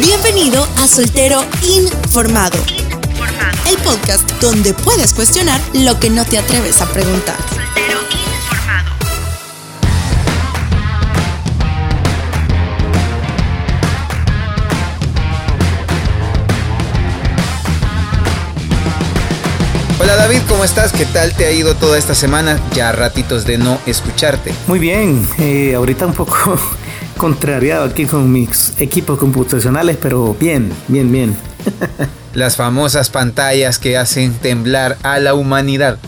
Bienvenido 0.00 0.64
a 0.76 0.86
Soltero 0.86 1.44
Informado. 1.62 2.56
El 3.68 3.76
podcast 3.78 4.30
donde 4.40 4.72
puedes 4.72 5.12
cuestionar 5.12 5.60
lo 5.74 5.98
que 5.98 6.08
no 6.08 6.24
te 6.24 6.38
atreves 6.38 6.80
a 6.80 6.86
preguntar. 6.86 7.36
Soltero 7.48 7.98
Informado. 8.12 8.92
Hola 20.00 20.14
David, 20.14 20.42
¿cómo 20.48 20.62
estás? 20.62 20.92
¿Qué 20.92 21.06
tal 21.06 21.34
te 21.34 21.46
ha 21.46 21.50
ido 21.50 21.74
toda 21.74 21.98
esta 21.98 22.14
semana? 22.14 22.60
Ya 22.72 22.92
ratitos 22.92 23.44
de 23.44 23.58
no 23.58 23.80
escucharte. 23.84 24.54
Muy 24.68 24.78
bien, 24.78 25.28
eh, 25.38 25.74
ahorita 25.74 26.06
un 26.06 26.14
poco 26.14 26.56
contrariado 27.18 27.84
aquí 27.84 28.06
con 28.06 28.32
mis 28.32 28.74
equipos 28.80 29.18
computacionales, 29.18 29.98
pero 30.00 30.34
bien, 30.38 30.72
bien, 30.88 31.12
bien. 31.12 31.36
Las 32.34 32.56
famosas 32.56 33.10
pantallas 33.10 33.78
que 33.78 33.96
hacen 33.96 34.32
temblar 34.34 34.96
a 35.02 35.18
la 35.18 35.34
humanidad. 35.34 35.98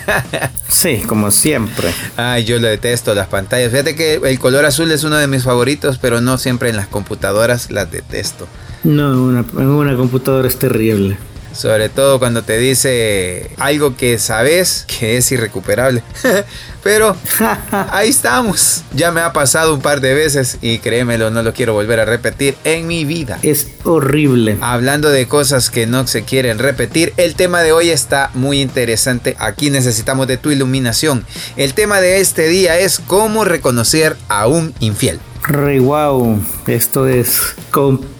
sí, 0.68 1.02
como 1.06 1.30
siempre. 1.30 1.90
Ay, 2.16 2.44
yo 2.44 2.58
lo 2.58 2.66
detesto, 2.66 3.14
las 3.14 3.28
pantallas. 3.28 3.70
Fíjate 3.70 3.94
que 3.94 4.14
el 4.14 4.38
color 4.40 4.64
azul 4.64 4.90
es 4.90 5.04
uno 5.04 5.16
de 5.16 5.28
mis 5.28 5.44
favoritos, 5.44 5.98
pero 5.98 6.20
no 6.20 6.38
siempre 6.38 6.70
en 6.70 6.76
las 6.76 6.88
computadoras 6.88 7.70
las 7.70 7.90
detesto. 7.90 8.48
No, 8.82 9.22
una, 9.22 9.44
una 9.52 9.96
computadora 9.96 10.48
es 10.48 10.58
terrible. 10.58 11.18
Sobre 11.52 11.88
todo 11.88 12.18
cuando 12.18 12.42
te 12.42 12.58
dice 12.58 13.50
algo 13.58 13.96
que 13.96 14.18
sabes 14.18 14.84
que 14.86 15.16
es 15.16 15.30
irrecuperable. 15.32 16.02
Pero 16.82 17.14
ahí 17.70 18.08
estamos. 18.08 18.84
Ya 18.94 19.10
me 19.10 19.20
ha 19.20 19.32
pasado 19.32 19.74
un 19.74 19.82
par 19.82 20.00
de 20.00 20.14
veces 20.14 20.58
y 20.62 20.78
créemelo, 20.78 21.30
no 21.30 21.42
lo 21.42 21.52
quiero 21.52 21.74
volver 21.74 22.00
a 22.00 22.04
repetir 22.04 22.56
en 22.64 22.86
mi 22.86 23.04
vida. 23.04 23.38
Es 23.42 23.68
horrible. 23.84 24.56
Hablando 24.60 25.10
de 25.10 25.26
cosas 25.26 25.70
que 25.70 25.86
no 25.86 26.06
se 26.06 26.22
quieren 26.22 26.58
repetir, 26.58 27.12
el 27.16 27.34
tema 27.34 27.60
de 27.62 27.72
hoy 27.72 27.90
está 27.90 28.30
muy 28.34 28.60
interesante. 28.60 29.36
Aquí 29.38 29.70
necesitamos 29.70 30.26
de 30.26 30.38
tu 30.38 30.50
iluminación. 30.50 31.26
El 31.56 31.74
tema 31.74 32.00
de 32.00 32.20
este 32.20 32.48
día 32.48 32.78
es 32.78 33.00
cómo 33.06 33.44
reconocer 33.44 34.16
a 34.28 34.46
un 34.46 34.74
infiel. 34.80 35.20
Re 35.42 35.80
wow, 35.80 36.40
esto 36.66 37.06
es 37.06 37.54
complicado 37.70 38.19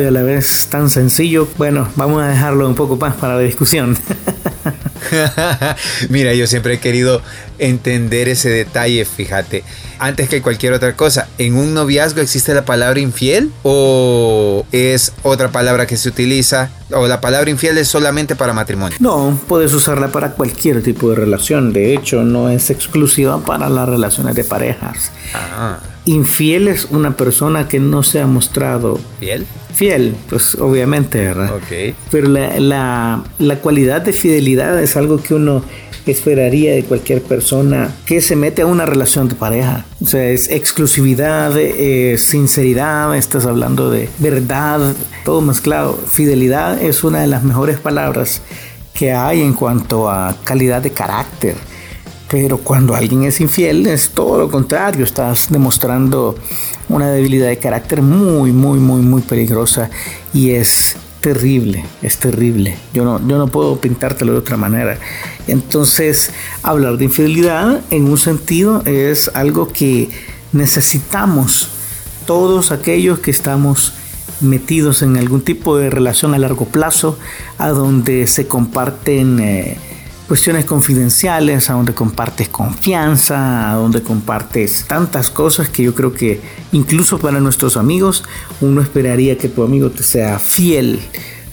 y 0.00 0.04
a 0.04 0.10
la 0.10 0.22
vez 0.22 0.68
tan 0.70 0.90
sencillo. 0.90 1.46
Bueno, 1.56 1.88
vamos 1.96 2.22
a 2.22 2.28
dejarlo 2.28 2.66
un 2.66 2.74
poco 2.74 2.96
más 2.96 3.14
para 3.14 3.34
la 3.34 3.40
discusión. 3.40 3.96
Mira, 6.08 6.34
yo 6.34 6.46
siempre 6.46 6.74
he 6.74 6.78
querido 6.78 7.22
entender 7.58 8.28
ese 8.28 8.50
detalle, 8.50 9.04
fíjate. 9.04 9.64
Antes 9.98 10.28
que 10.28 10.42
cualquier 10.42 10.74
otra 10.74 10.94
cosa, 10.94 11.28
¿en 11.38 11.56
un 11.56 11.72
noviazgo 11.72 12.20
existe 12.20 12.52
la 12.54 12.64
palabra 12.64 13.00
infiel 13.00 13.50
o 13.62 14.66
es 14.72 15.12
otra 15.22 15.50
palabra 15.50 15.86
que 15.86 15.96
se 15.96 16.08
utiliza 16.08 16.70
o 16.90 17.06
la 17.06 17.20
palabra 17.20 17.50
infiel 17.50 17.78
es 17.78 17.88
solamente 17.88 18.36
para 18.36 18.52
matrimonio? 18.52 18.98
No, 19.00 19.38
puedes 19.48 19.72
usarla 19.72 20.08
para 20.08 20.32
cualquier 20.32 20.82
tipo 20.82 21.10
de 21.10 21.16
relación. 21.16 21.72
De 21.72 21.94
hecho, 21.94 22.22
no 22.24 22.50
es 22.50 22.68
exclusiva 22.70 23.40
para 23.40 23.70
las 23.70 23.88
relaciones 23.88 24.34
de 24.34 24.44
parejas. 24.44 25.12
Ah 25.34 25.78
infiel 26.06 26.68
es 26.68 26.86
una 26.90 27.16
persona 27.16 27.68
que 27.68 27.80
no 27.80 28.02
se 28.02 28.20
ha 28.20 28.26
mostrado 28.26 28.98
fiel. 29.20 29.46
Fiel, 29.76 30.16
pues 30.30 30.54
obviamente, 30.54 31.18
¿verdad? 31.18 31.52
Pero 32.10 32.28
la, 32.28 33.58
cualidad 33.62 34.00
de 34.00 34.14
fidelidad 34.14 34.82
es 34.82 34.96
algo 34.96 35.18
que 35.18 35.34
uno 35.34 35.62
esperaría 36.06 36.72
de 36.72 36.82
cualquier 36.84 37.20
persona 37.20 37.94
que 38.06 38.22
se 38.22 38.36
mete 38.36 38.62
a 38.62 38.66
una 38.66 38.86
relación 38.86 39.28
de 39.28 39.34
pareja. 39.34 39.84
O 40.02 40.06
sea, 40.06 40.30
es 40.30 40.48
exclusividad, 40.48 41.58
es 41.58 42.22
sinceridad, 42.22 43.14
estás 43.18 43.44
hablando 43.44 43.90
de 43.90 44.08
verdad, 44.18 44.94
todo 45.26 45.42
mezclado. 45.42 45.92
Fidelidad 46.10 46.82
es 46.82 47.04
una 47.04 47.20
de 47.20 47.26
las 47.26 47.44
mejores 47.44 47.78
palabras 47.78 48.40
que 48.94 49.12
hay 49.12 49.42
en 49.42 49.52
cuanto 49.52 50.08
a 50.08 50.38
calidad 50.42 50.80
de 50.80 50.92
carácter 50.92 51.54
pero 52.28 52.58
cuando 52.58 52.94
alguien 52.94 53.24
es 53.24 53.40
infiel 53.40 53.86
es 53.86 54.10
todo 54.10 54.38
lo 54.38 54.50
contrario, 54.50 55.04
estás 55.04 55.46
demostrando 55.50 56.34
una 56.88 57.10
debilidad 57.10 57.48
de 57.48 57.58
carácter 57.58 58.02
muy, 58.02 58.52
muy, 58.52 58.78
muy, 58.78 59.00
muy 59.00 59.22
peligrosa 59.22 59.90
y 60.32 60.50
es 60.50 60.96
terrible, 61.20 61.84
es 62.02 62.18
terrible. 62.18 62.76
Yo 62.94 63.04
no, 63.04 63.26
yo 63.26 63.38
no 63.38 63.48
puedo 63.48 63.80
pintártelo 63.80 64.32
de 64.32 64.38
otra 64.38 64.56
manera. 64.56 64.98
Entonces, 65.48 66.30
hablar 66.62 66.98
de 66.98 67.04
infidelidad 67.04 67.80
en 67.90 68.04
un 68.04 68.18
sentido 68.18 68.82
es 68.84 69.30
algo 69.34 69.72
que 69.72 70.10
necesitamos 70.52 71.68
todos 72.26 72.70
aquellos 72.72 73.18
que 73.20 73.30
estamos 73.30 73.92
metidos 74.40 75.02
en 75.02 75.16
algún 75.16 75.40
tipo 75.40 75.78
de 75.78 75.90
relación 75.90 76.34
a 76.34 76.38
largo 76.38 76.66
plazo, 76.66 77.18
a 77.58 77.68
donde 77.68 78.26
se 78.26 78.46
comparten... 78.46 79.40
Eh, 79.40 79.76
cuestiones 80.26 80.64
confidenciales, 80.64 81.70
a 81.70 81.74
donde 81.74 81.94
compartes 81.94 82.48
confianza, 82.48 83.72
a 83.72 83.76
donde 83.76 84.02
compartes 84.02 84.84
tantas 84.86 85.30
cosas 85.30 85.68
que 85.68 85.84
yo 85.84 85.94
creo 85.94 86.12
que 86.12 86.40
incluso 86.72 87.18
para 87.18 87.40
nuestros 87.40 87.76
amigos 87.76 88.24
uno 88.60 88.80
esperaría 88.80 89.38
que 89.38 89.48
tu 89.48 89.62
amigo 89.62 89.90
te 89.90 90.02
sea 90.02 90.38
fiel 90.38 91.00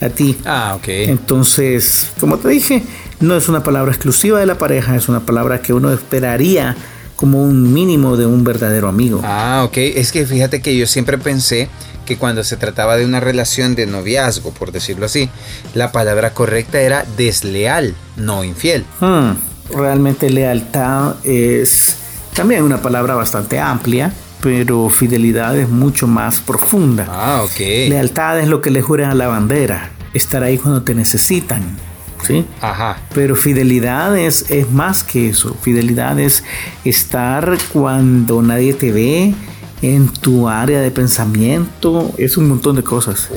a 0.00 0.08
ti. 0.08 0.36
Ah, 0.44 0.74
ok. 0.76 0.88
Entonces, 0.88 2.10
como 2.18 2.38
te 2.38 2.48
dije, 2.48 2.82
no 3.20 3.36
es 3.36 3.48
una 3.48 3.62
palabra 3.62 3.92
exclusiva 3.92 4.40
de 4.40 4.46
la 4.46 4.58
pareja, 4.58 4.96
es 4.96 5.08
una 5.08 5.20
palabra 5.20 5.62
que 5.62 5.72
uno 5.72 5.92
esperaría 5.92 6.76
como 7.16 7.44
un 7.44 7.72
mínimo 7.72 8.16
de 8.16 8.26
un 8.26 8.42
verdadero 8.42 8.88
amigo. 8.88 9.20
Ah, 9.24 9.62
ok. 9.66 9.76
Es 9.76 10.10
que 10.10 10.26
fíjate 10.26 10.60
que 10.60 10.76
yo 10.76 10.86
siempre 10.86 11.16
pensé 11.16 11.68
que 12.04 12.16
cuando 12.16 12.44
se 12.44 12.56
trataba 12.56 12.96
de 12.96 13.04
una 13.04 13.20
relación 13.20 13.74
de 13.74 13.86
noviazgo, 13.86 14.52
por 14.52 14.72
decirlo 14.72 15.06
así, 15.06 15.30
la 15.74 15.92
palabra 15.92 16.34
correcta 16.34 16.80
era 16.80 17.04
desleal, 17.16 17.94
no 18.16 18.44
infiel. 18.44 18.84
Hmm, 19.00 19.32
realmente 19.74 20.30
lealtad 20.30 21.16
es 21.24 21.96
también 22.34 22.62
una 22.62 22.82
palabra 22.82 23.14
bastante 23.14 23.58
amplia, 23.60 24.12
pero 24.40 24.90
fidelidad 24.90 25.56
es 25.56 25.68
mucho 25.68 26.06
más 26.06 26.40
profunda. 26.40 27.06
Ah, 27.08 27.42
ok. 27.44 27.88
Lealtad 27.88 28.40
es 28.40 28.48
lo 28.48 28.60
que 28.60 28.70
le 28.70 28.82
juran 28.82 29.10
a 29.10 29.14
la 29.14 29.28
bandera, 29.28 29.90
estar 30.12 30.42
ahí 30.42 30.58
cuando 30.58 30.82
te 30.82 30.94
necesitan. 30.94 31.62
¿Sí? 32.26 32.44
Ajá. 32.60 32.98
Pero 33.14 33.36
fidelidad 33.36 34.16
es, 34.16 34.50
es 34.50 34.70
más 34.70 35.02
que 35.02 35.28
eso. 35.28 35.54
Fidelidad 35.60 36.18
es 36.18 36.42
estar 36.84 37.56
cuando 37.72 38.40
nadie 38.40 38.72
te 38.72 38.92
ve, 38.92 39.34
en 39.92 40.08
tu 40.08 40.48
área 40.48 40.80
de 40.80 40.90
pensamiento, 40.90 42.10
es 42.16 42.38
un 42.38 42.48
montón 42.48 42.76
de 42.76 42.82
cosas. 42.82 43.28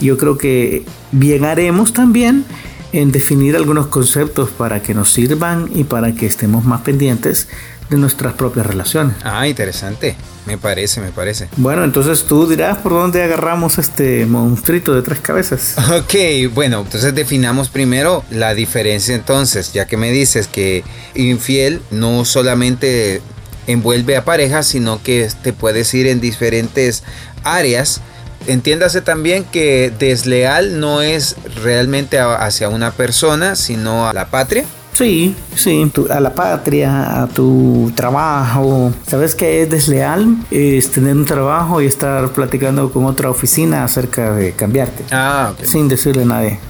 Yo 0.00 0.18
creo 0.18 0.36
que 0.36 0.84
bien 1.12 1.44
haremos 1.44 1.94
también 1.94 2.44
en 2.92 3.10
definir 3.10 3.56
algunos 3.56 3.86
conceptos 3.86 4.50
para 4.50 4.82
que 4.82 4.92
nos 4.92 5.10
sirvan 5.10 5.70
y 5.74 5.84
para 5.84 6.14
que 6.14 6.26
estemos 6.26 6.64
más 6.64 6.82
pendientes 6.82 7.48
de 7.88 7.96
nuestras 7.96 8.34
propias 8.34 8.66
relaciones. 8.66 9.16
Ah, 9.24 9.48
interesante. 9.48 10.16
Me 10.46 10.58
parece, 10.58 11.00
me 11.00 11.10
parece. 11.10 11.48
Bueno, 11.56 11.84
entonces 11.84 12.24
tú 12.24 12.46
dirás 12.46 12.76
por 12.78 12.92
dónde 12.92 13.22
agarramos 13.22 13.78
este 13.78 14.26
monstruito 14.26 14.94
de 14.94 15.00
tres 15.00 15.20
cabezas. 15.20 15.76
Ok, 15.94 16.52
bueno, 16.52 16.80
entonces 16.80 17.14
definamos 17.14 17.68
primero 17.70 18.24
la 18.30 18.52
diferencia 18.54 19.14
entonces, 19.14 19.72
ya 19.72 19.86
que 19.86 19.96
me 19.96 20.10
dices 20.10 20.48
que 20.48 20.84
infiel 21.14 21.80
no 21.90 22.24
solamente 22.24 23.22
envuelve 23.66 24.16
a 24.16 24.24
parejas, 24.24 24.66
sino 24.66 25.02
que 25.02 25.28
te 25.42 25.52
puedes 25.52 25.92
ir 25.94 26.06
en 26.06 26.20
diferentes 26.20 27.02
áreas. 27.42 28.00
Entiéndase 28.46 29.00
también 29.00 29.44
que 29.44 29.92
desleal 29.98 30.78
no 30.80 31.00
es 31.00 31.36
realmente 31.62 32.18
hacia 32.18 32.68
una 32.68 32.90
persona, 32.90 33.56
sino 33.56 34.06
a 34.08 34.12
la 34.12 34.26
patria. 34.26 34.64
Sí, 34.92 35.34
sí, 35.56 35.90
a 36.08 36.20
la 36.20 36.34
patria, 36.34 37.22
a 37.22 37.26
tu 37.26 37.90
trabajo. 37.96 38.92
¿Sabes 39.08 39.34
qué 39.34 39.62
es 39.62 39.70
desleal? 39.70 40.36
Es 40.52 40.90
tener 40.92 41.16
un 41.16 41.24
trabajo 41.24 41.82
y 41.82 41.86
estar 41.86 42.30
platicando 42.30 42.92
con 42.92 43.04
otra 43.06 43.28
oficina 43.28 43.82
acerca 43.82 44.32
de 44.34 44.52
cambiarte. 44.52 45.04
Ah, 45.10 45.52
Sin 45.64 45.88
decirle 45.88 46.22
a 46.22 46.26
nadie. 46.26 46.60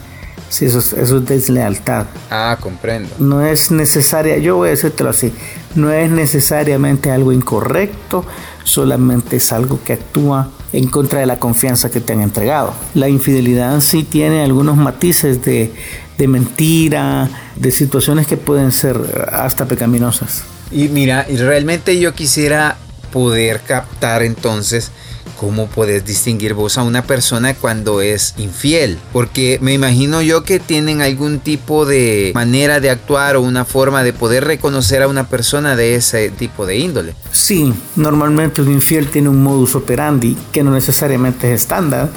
Sí, 0.55 0.67
eso 0.67 0.79
es, 0.79 1.27
deslealtad. 1.27 2.06
Ah, 2.31 2.56
comprendo. 2.61 3.12
No 3.19 3.45
es 3.45 3.73
necesaria, 3.73 4.39
yo 4.39 4.55
voy 4.55 4.69
a 4.69 4.71
decírtelo 4.71 5.11
así, 5.11 5.33
no 5.75 5.91
es 5.91 6.09
necesariamente 6.09 7.11
algo 7.11 7.33
incorrecto, 7.33 8.25
solamente 8.62 9.39
es 9.39 9.51
algo 9.51 9.81
que 9.83 9.95
actúa 9.95 10.51
en 10.73 10.87
contra 10.87 11.19
de 11.19 11.27
la 11.27 11.41
confianza 11.41 11.91
que 11.91 12.01
te 12.01 12.12
han 12.12 12.21
entregado. 12.21 12.73
La 12.95 13.09
infidelidad 13.09 13.81
sí 13.81 14.05
tiene 14.05 14.45
algunos 14.45 14.77
matices 14.77 15.45
de, 15.45 15.75
de 16.19 16.29
mentira, 16.29 17.29
de 17.57 17.73
situaciones 17.73 18.29
que 18.29 18.37
pueden 18.37 18.71
ser 18.71 19.29
hasta 19.33 19.67
pecaminosas. 19.67 20.45
Y 20.71 20.87
mira, 20.87 21.27
realmente 21.29 21.99
yo 21.99 22.15
quisiera 22.15 22.77
poder 23.12 23.61
captar 23.62 24.23
entonces 24.23 24.93
¿Cómo 25.38 25.67
puedes 25.67 26.05
distinguir 26.05 26.55
vos 26.55 26.79
a 26.79 26.82
una 26.82 27.03
persona 27.03 27.55
cuando 27.55 28.00
es 28.00 28.35
infiel? 28.38 28.99
Porque 29.12 29.59
me 29.61 29.75
imagino 29.75 30.23
yo 30.23 30.44
que 30.44 30.61
tienen 30.61 31.03
algún 31.03 31.41
tipo 31.41 31.87
de 31.87 32.32
manera 32.35 32.81
de 32.81 32.91
actuar 32.91 33.37
o 33.37 33.43
una 33.43 33.65
forma 33.65 34.03
de 34.05 34.12
poder 34.12 34.44
reconocer 34.44 35.03
a 35.03 35.09
una 35.09 35.29
persona 35.29 35.76
de 35.76 35.97
ese 35.97 36.31
tipo 36.31 36.67
de 36.67 36.79
índole. 36.79 37.15
Sí, 37.32 37.75
normalmente 37.97 38.62
un 38.62 38.73
infiel 38.73 39.09
tiene 39.09 39.29
un 39.29 39.43
modus 39.43 39.75
operandi 39.75 40.37
que 40.53 40.62
no 40.62 40.71
necesariamente 40.71 41.53
es 41.53 41.62
estándar, 41.62 42.11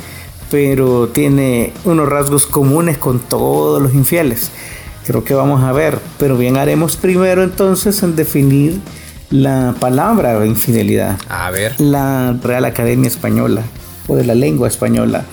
pero 0.52 1.10
tiene 1.10 1.74
unos 1.86 2.08
rasgos 2.08 2.46
comunes 2.46 2.98
con 2.98 3.20
todos 3.20 3.82
los 3.82 3.94
infieles. 3.94 4.52
Creo 5.06 5.24
que 5.24 5.34
vamos 5.34 5.64
a 5.64 5.72
ver, 5.72 6.00
pero 6.20 6.38
bien 6.38 6.58
haremos 6.58 6.98
primero 6.98 7.44
entonces 7.44 8.04
en 8.04 8.16
definir 8.16 8.80
la 9.30 9.76
palabra 9.80 10.46
infidelidad. 10.46 11.18
A 11.30 11.52
ver. 11.52 11.80
La 11.80 12.38
Real 12.44 12.66
Academia 12.66 13.08
Española 13.08 13.64
o 14.08 14.16
de 14.16 14.26
la 14.26 14.36
lengua 14.36 14.68
española 14.68 15.26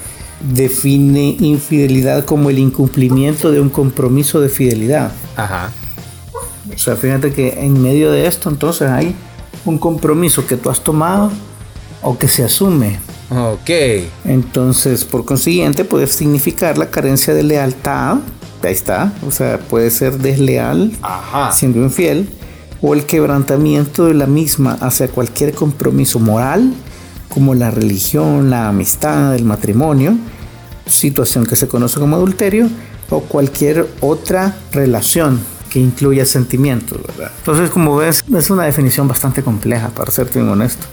define 0.52 1.36
infidelidad 1.40 2.24
como 2.24 2.50
el 2.50 2.58
incumplimiento 2.58 3.50
de 3.50 3.60
un 3.60 3.70
compromiso 3.70 4.40
de 4.40 4.48
fidelidad. 4.48 5.12
Ajá. 5.36 5.70
O 6.74 6.78
sea, 6.78 6.96
fíjate 6.96 7.32
que 7.32 7.60
en 7.60 7.80
medio 7.80 8.10
de 8.10 8.26
esto 8.26 8.50
entonces 8.50 8.90
hay 8.90 9.14
un 9.64 9.78
compromiso 9.78 10.46
que 10.46 10.56
tú 10.56 10.70
has 10.70 10.82
tomado 10.82 11.30
o 12.02 12.18
que 12.18 12.28
se 12.28 12.44
asume. 12.44 12.98
Ok. 13.30 13.70
Entonces, 14.24 15.04
por 15.04 15.24
consiguiente, 15.24 15.84
puede 15.84 16.06
significar 16.06 16.76
la 16.76 16.90
carencia 16.90 17.32
de 17.32 17.42
lealtad. 17.42 18.18
Ahí 18.62 18.72
está. 18.72 19.12
O 19.26 19.30
sea, 19.30 19.58
puede 19.58 19.90
ser 19.90 20.18
desleal 20.18 20.92
Ajá. 21.02 21.52
siendo 21.52 21.80
infiel 21.80 22.28
o 22.86 22.92
el 22.92 23.06
quebrantamiento 23.06 24.04
de 24.04 24.12
la 24.12 24.26
misma 24.26 24.76
hacia 24.78 25.08
cualquier 25.08 25.54
compromiso 25.54 26.20
moral, 26.20 26.74
como 27.30 27.54
la 27.54 27.70
religión, 27.70 28.50
la 28.50 28.68
amistad, 28.68 29.34
el 29.34 29.46
matrimonio, 29.46 30.18
situación 30.84 31.46
que 31.46 31.56
se 31.56 31.66
conoce 31.66 31.98
como 31.98 32.16
adulterio, 32.16 32.68
o 33.08 33.20
cualquier 33.20 33.88
otra 34.02 34.54
relación 34.70 35.40
que 35.70 35.80
incluya 35.80 36.26
sentimientos, 36.26 37.00
¿verdad? 37.06 37.32
Entonces, 37.38 37.70
como 37.70 37.96
ves, 37.96 38.22
es 38.36 38.50
una 38.50 38.64
definición 38.64 39.08
bastante 39.08 39.42
compleja, 39.42 39.88
para 39.88 40.12
ser 40.12 40.28
bien 40.30 40.46
honesto. 40.50 40.86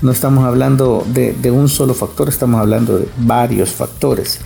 No 0.00 0.12
estamos 0.12 0.44
hablando 0.44 1.04
de, 1.08 1.32
de 1.32 1.50
un 1.50 1.68
solo 1.68 1.92
factor, 1.92 2.28
estamos 2.28 2.60
hablando 2.60 3.00
de 3.00 3.08
varios 3.18 3.70
factores. 3.70 4.38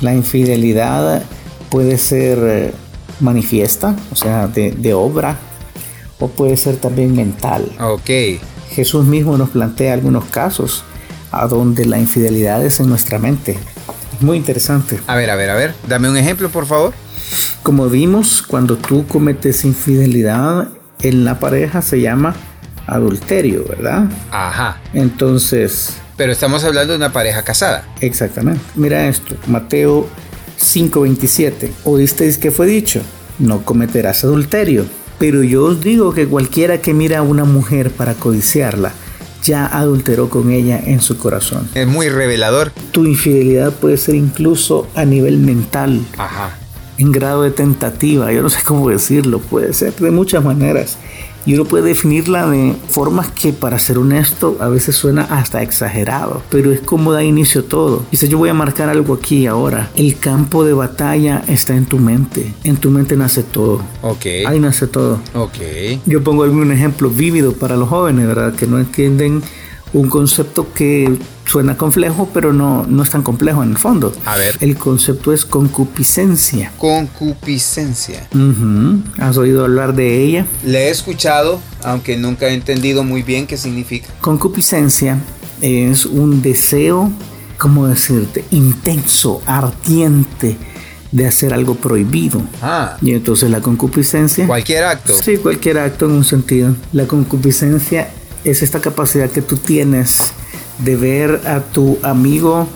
La 0.00 0.14
infidelidad 0.14 1.22
puede 1.68 1.98
ser 1.98 2.38
eh, 2.42 2.74
manifiesta, 3.20 3.94
o 4.10 4.16
sea, 4.16 4.46
de, 4.46 4.72
de 4.72 4.94
obra, 4.94 5.38
o 6.20 6.28
puede 6.28 6.56
ser 6.56 6.76
también 6.76 7.14
mental. 7.16 7.70
Ok. 7.80 8.10
Jesús 8.70 9.04
mismo 9.06 9.36
nos 9.36 9.50
plantea 9.50 9.94
algunos 9.94 10.26
casos 10.26 10.84
a 11.32 11.46
donde 11.48 11.84
la 11.86 11.98
infidelidad 11.98 12.64
es 12.64 12.78
en 12.80 12.88
nuestra 12.88 13.18
mente. 13.18 13.58
Muy 14.20 14.36
interesante. 14.36 15.00
A 15.06 15.16
ver, 15.16 15.30
a 15.30 15.34
ver, 15.36 15.50
a 15.50 15.54
ver. 15.54 15.74
Dame 15.88 16.08
un 16.08 16.16
ejemplo, 16.16 16.48
por 16.50 16.66
favor. 16.66 16.92
Como 17.62 17.88
vimos, 17.88 18.42
cuando 18.42 18.76
tú 18.76 19.06
cometes 19.06 19.64
infidelidad 19.64 20.68
en 21.00 21.24
la 21.24 21.38
pareja 21.38 21.80
se 21.82 22.00
llama 22.00 22.34
adulterio, 22.86 23.64
¿verdad? 23.68 24.04
Ajá. 24.30 24.80
Entonces, 24.92 25.94
Pero 26.16 26.32
estamos 26.32 26.64
hablando 26.64 26.92
de 26.92 26.96
una 26.98 27.12
pareja 27.12 27.42
casada. 27.42 27.84
exactamente. 28.00 28.60
Mira 28.74 29.06
esto, 29.08 29.36
Mateo 29.46 30.06
5:27. 30.58 31.70
Oísteis 31.84 32.38
que 32.38 32.50
fue 32.50 32.66
dicho, 32.66 33.00
no 33.38 33.62
cometerás 33.64 34.24
adulterio. 34.24 34.84
Pero 35.20 35.42
yo 35.42 35.64
os 35.64 35.82
digo 35.82 36.14
que 36.14 36.26
cualquiera 36.26 36.80
que 36.80 36.94
mira 36.94 37.18
a 37.18 37.22
una 37.22 37.44
mujer 37.44 37.90
para 37.90 38.14
codiciarla, 38.14 38.92
ya 39.44 39.66
adulteró 39.66 40.30
con 40.30 40.50
ella 40.50 40.80
en 40.82 41.00
su 41.02 41.18
corazón. 41.18 41.68
Es 41.74 41.86
muy 41.86 42.08
revelador. 42.08 42.72
Tu 42.90 43.04
infidelidad 43.04 43.70
puede 43.70 43.98
ser 43.98 44.14
incluso 44.14 44.88
a 44.94 45.04
nivel 45.04 45.36
mental, 45.36 46.00
Ajá. 46.16 46.56
en 46.96 47.12
grado 47.12 47.42
de 47.42 47.50
tentativa, 47.50 48.32
yo 48.32 48.40
no 48.40 48.48
sé 48.48 48.62
cómo 48.62 48.88
decirlo, 48.88 49.40
puede 49.40 49.74
ser 49.74 49.94
de 49.94 50.10
muchas 50.10 50.42
maneras. 50.42 50.96
Y 51.46 51.54
uno 51.54 51.64
puede 51.64 51.88
definirla 51.88 52.48
de 52.48 52.74
formas 52.88 53.30
que, 53.30 53.52
para 53.52 53.78
ser 53.78 53.98
honesto, 53.98 54.56
a 54.60 54.68
veces 54.68 54.96
suena 54.96 55.22
hasta 55.22 55.62
exagerado, 55.62 56.42
pero 56.50 56.72
es 56.72 56.80
como 56.80 57.12
da 57.12 57.24
inicio 57.24 57.64
todo. 57.64 58.04
Dice, 58.10 58.28
yo 58.28 58.38
voy 58.38 58.50
a 58.50 58.54
marcar 58.54 58.88
algo 58.88 59.14
aquí 59.14 59.46
ahora. 59.46 59.90
El 59.96 60.18
campo 60.18 60.64
de 60.64 60.72
batalla 60.72 61.42
está 61.48 61.74
en 61.74 61.86
tu 61.86 61.98
mente. 61.98 62.54
En 62.64 62.76
tu 62.76 62.90
mente 62.90 63.16
nace 63.16 63.42
todo. 63.42 63.82
Ok. 64.02 64.26
Ahí 64.46 64.60
nace 64.60 64.86
todo. 64.86 65.20
Ok. 65.34 65.56
Yo 66.06 66.22
pongo 66.22 66.44
algún 66.44 66.70
ejemplo 66.72 67.10
vívido 67.10 67.52
para 67.52 67.76
los 67.76 67.88
jóvenes, 67.88 68.26
¿verdad? 68.26 68.54
Que 68.54 68.66
no 68.66 68.78
entienden 68.78 69.42
un 69.92 70.08
concepto 70.08 70.72
que 70.72 71.18
suena 71.50 71.76
complejo, 71.76 72.28
pero 72.32 72.52
no, 72.52 72.86
no 72.88 73.02
es 73.02 73.10
tan 73.10 73.22
complejo 73.22 73.64
en 73.64 73.70
el 73.70 73.76
fondo. 73.76 74.12
A 74.24 74.36
ver. 74.36 74.56
El 74.60 74.76
concepto 74.76 75.32
es 75.32 75.44
concupiscencia. 75.44 76.72
Concupiscencia. 76.78 78.28
Ujú. 78.32 79.02
¿Has 79.18 79.36
oído 79.36 79.64
hablar 79.64 79.94
de 79.96 80.22
ella? 80.22 80.46
Le 80.64 80.86
he 80.86 80.90
escuchado, 80.90 81.60
aunque 81.82 82.16
nunca 82.16 82.46
he 82.46 82.54
entendido 82.54 83.02
muy 83.02 83.22
bien 83.22 83.48
qué 83.48 83.56
significa. 83.56 84.06
Concupiscencia 84.20 85.18
es 85.60 86.06
un 86.06 86.40
deseo, 86.40 87.10
¿cómo 87.58 87.88
decirte? 87.88 88.44
Intenso, 88.52 89.42
ardiente 89.44 90.56
de 91.10 91.26
hacer 91.26 91.52
algo 91.52 91.74
prohibido. 91.74 92.42
Ah. 92.62 92.96
Y 93.02 93.10
entonces 93.10 93.50
la 93.50 93.60
concupiscencia... 93.60 94.46
Cualquier 94.46 94.84
acto. 94.84 95.14
Sí, 95.20 95.36
cualquier 95.38 95.78
acto 95.78 96.06
en 96.06 96.12
un 96.12 96.24
sentido. 96.24 96.76
La 96.92 97.06
concupiscencia 97.08 98.08
es 98.44 98.62
esta 98.62 98.80
capacidad 98.80 99.28
que 99.28 99.42
tú 99.42 99.56
tienes 99.56 100.32
de 100.84 100.96
ver 100.96 101.40
a 101.46 101.60
tu 101.60 101.98
amigo 102.02 102.68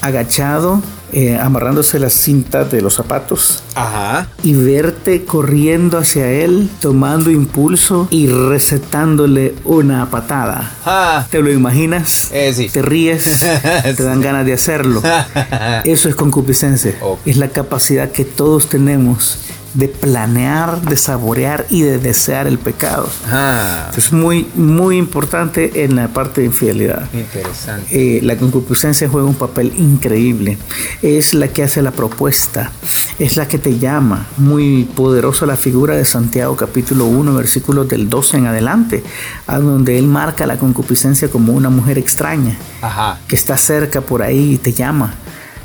agachado, 0.00 0.82
eh, 1.12 1.38
amarrándose 1.40 2.00
la 2.00 2.10
cinta 2.10 2.64
de 2.64 2.82
los 2.82 2.94
zapatos 2.94 3.62
Ajá. 3.76 4.26
y 4.42 4.54
verte 4.54 5.24
corriendo 5.24 5.96
hacia 5.96 6.28
él, 6.28 6.68
tomando 6.80 7.30
impulso 7.30 8.08
y 8.10 8.26
recetándole 8.26 9.54
una 9.64 10.10
patada. 10.10 10.72
Ah. 10.84 11.24
¿Te 11.30 11.40
lo 11.40 11.52
imaginas? 11.52 12.30
Eh, 12.32 12.52
sí. 12.52 12.68
Te 12.68 12.82
ríes, 12.82 13.46
te 13.96 14.02
dan 14.02 14.20
ganas 14.20 14.44
de 14.44 14.54
hacerlo. 14.54 15.02
Eso 15.84 16.08
es 16.08 16.16
concupiscencia. 16.16 16.96
Es 17.24 17.36
la 17.36 17.48
capacidad 17.48 18.10
que 18.10 18.24
todos 18.24 18.68
tenemos 18.68 19.38
de 19.74 19.88
planear, 19.88 20.80
de 20.82 20.96
saborear 20.96 21.66
y 21.68 21.82
de 21.82 21.98
desear 21.98 22.46
el 22.46 22.58
pecado. 22.58 23.08
Ah. 23.30 23.90
Es 23.96 24.12
muy, 24.12 24.46
muy 24.54 24.96
importante 24.96 25.84
en 25.84 25.96
la 25.96 26.08
parte 26.08 26.40
de 26.40 26.46
infidelidad. 26.46 27.08
Interesante. 27.12 28.18
Eh, 28.18 28.22
la 28.22 28.36
concupiscencia 28.36 29.08
juega 29.08 29.26
un 29.26 29.34
papel 29.34 29.72
increíble. 29.76 30.58
Es 31.02 31.34
la 31.34 31.48
que 31.48 31.64
hace 31.64 31.82
la 31.82 31.90
propuesta, 31.90 32.70
es 33.18 33.36
la 33.36 33.48
que 33.48 33.58
te 33.58 33.78
llama. 33.78 34.26
Muy 34.36 34.84
poderosa 34.84 35.44
la 35.44 35.56
figura 35.56 35.96
de 35.96 36.04
Santiago 36.04 36.54
capítulo 36.56 37.06
1, 37.06 37.34
versículos 37.34 37.88
del 37.88 38.08
12 38.08 38.38
en 38.38 38.46
adelante, 38.46 39.02
a 39.48 39.58
donde 39.58 39.98
él 39.98 40.06
marca 40.06 40.46
la 40.46 40.56
concupiscencia 40.56 41.28
como 41.28 41.52
una 41.52 41.68
mujer 41.68 41.98
extraña 41.98 42.56
Ajá. 42.80 43.18
que 43.26 43.34
está 43.34 43.56
cerca 43.56 44.00
por 44.00 44.22
ahí 44.22 44.52
y 44.54 44.58
te 44.58 44.72
llama 44.72 45.14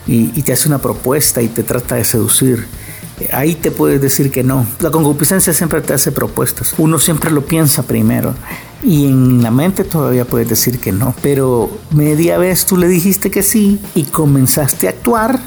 y, 0.07 0.31
y 0.35 0.41
te 0.41 0.53
hace 0.53 0.67
una 0.67 0.79
propuesta 0.79 1.41
y 1.43 1.47
te 1.47 1.61
trata 1.61 1.95
de 1.95 2.03
seducir. 2.03 2.65
Ahí 3.31 3.55
te 3.55 3.71
puedes 3.71 4.01
decir 4.01 4.31
que 4.31 4.43
no. 4.43 4.65
La 4.79 4.91
concupiscencia 4.91 5.53
siempre 5.53 5.81
te 5.81 5.93
hace 5.93 6.11
propuestas. 6.11 6.73
Uno 6.77 6.99
siempre 6.99 7.31
lo 7.31 7.45
piensa 7.45 7.83
primero. 7.83 8.33
Y 8.83 9.05
en 9.05 9.43
la 9.43 9.51
mente 9.51 9.83
todavía 9.83 10.25
puedes 10.25 10.49
decir 10.49 10.79
que 10.79 10.91
no. 10.91 11.13
Pero 11.21 11.69
media 11.91 12.37
vez 12.37 12.65
tú 12.65 12.77
le 12.77 12.87
dijiste 12.87 13.29
que 13.31 13.43
sí 13.43 13.79
y 13.95 14.03
comenzaste 14.03 14.87
a 14.87 14.91
actuar, 14.91 15.39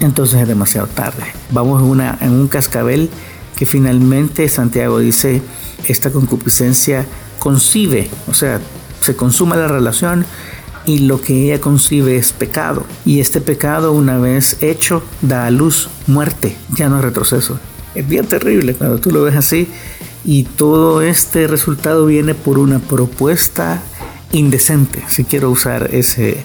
entonces 0.00 0.40
es 0.40 0.48
demasiado 0.48 0.86
tarde. 0.88 1.24
Vamos 1.50 1.82
en, 1.82 1.88
una, 1.88 2.18
en 2.20 2.32
un 2.32 2.48
cascabel 2.48 3.10
que 3.56 3.66
finalmente 3.66 4.48
Santiago 4.48 4.98
dice, 4.98 5.40
esta 5.86 6.10
concupiscencia 6.10 7.06
concibe, 7.38 8.10
o 8.26 8.34
sea, 8.34 8.60
se 9.00 9.14
consuma 9.14 9.56
la 9.56 9.68
relación 9.68 10.24
y 10.86 10.98
lo 10.98 11.20
que 11.20 11.44
ella 11.44 11.60
concibe 11.60 12.16
es 12.16 12.32
pecado. 12.32 12.84
Y 13.04 13.20
este 13.20 13.40
pecado 13.40 13.92
una 13.92 14.18
vez 14.18 14.58
hecho 14.62 15.02
da 15.22 15.46
a 15.46 15.50
luz 15.50 15.88
muerte, 16.06 16.56
ya 16.76 16.88
no 16.88 16.98
es 16.98 17.04
retroceso. 17.04 17.58
Es 17.94 18.08
bien 18.08 18.26
terrible 18.26 18.74
cuando 18.74 18.98
tú 18.98 19.10
lo 19.10 19.22
ves 19.22 19.36
así 19.36 19.68
y 20.24 20.44
todo 20.44 21.02
este 21.02 21.46
resultado 21.46 22.06
viene 22.06 22.34
por 22.34 22.58
una 22.58 22.78
propuesta 22.78 23.82
indecente, 24.32 25.02
si 25.06 25.24
quiero 25.24 25.50
usar 25.50 25.90
ese, 25.92 26.44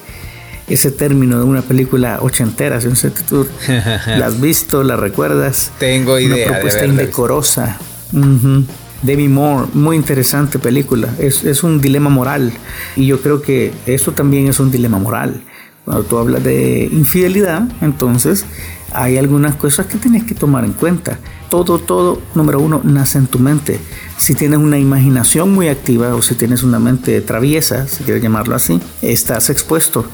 ese 0.68 0.90
término 0.92 1.38
de 1.38 1.44
una 1.44 1.62
película 1.62 2.18
ochentera, 2.22 2.80
sin 2.80 2.94
tú 3.28 3.46
la 3.68 4.26
has 4.26 4.40
visto, 4.40 4.82
la 4.84 4.96
recuerdas. 4.96 5.72
Tengo 5.78 6.18
idea 6.18 6.46
Una 6.46 6.54
propuesta 6.54 6.86
indecorosa. 6.86 7.78
Ujú. 8.12 8.64
Demi 9.02 9.28
Moore, 9.28 9.68
muy 9.74 9.96
interesante 9.96 10.58
película. 10.58 11.14
Es, 11.18 11.44
es 11.44 11.62
un 11.62 11.80
dilema 11.80 12.10
moral. 12.10 12.52
Y 12.96 13.06
yo 13.06 13.20
creo 13.20 13.42
que 13.42 13.72
esto 13.86 14.12
también 14.12 14.46
es 14.48 14.60
un 14.60 14.70
dilema 14.70 14.98
moral. 14.98 15.42
Cuando 15.84 16.04
tú 16.04 16.18
hablas 16.18 16.44
de 16.44 16.88
infidelidad, 16.92 17.66
entonces 17.80 18.44
hay 18.92 19.16
algunas 19.16 19.56
cosas 19.56 19.86
que 19.86 19.98
tienes 19.98 20.24
que 20.24 20.34
tomar 20.34 20.64
en 20.64 20.72
cuenta. 20.72 21.18
Todo, 21.48 21.78
todo, 21.78 22.20
número 22.34 22.60
uno, 22.60 22.80
nace 22.84 23.18
en 23.18 23.26
tu 23.26 23.38
mente. 23.38 23.78
Si 24.16 24.34
tienes 24.34 24.58
una 24.58 24.78
imaginación 24.78 25.52
muy 25.52 25.68
activa 25.68 26.14
o 26.14 26.22
si 26.22 26.34
tienes 26.34 26.62
una 26.62 26.78
mente 26.78 27.20
traviesa, 27.22 27.86
si 27.88 28.04
quieres 28.04 28.22
llamarlo 28.22 28.54
así, 28.54 28.80
estás 29.02 29.50
expuesto 29.50 30.04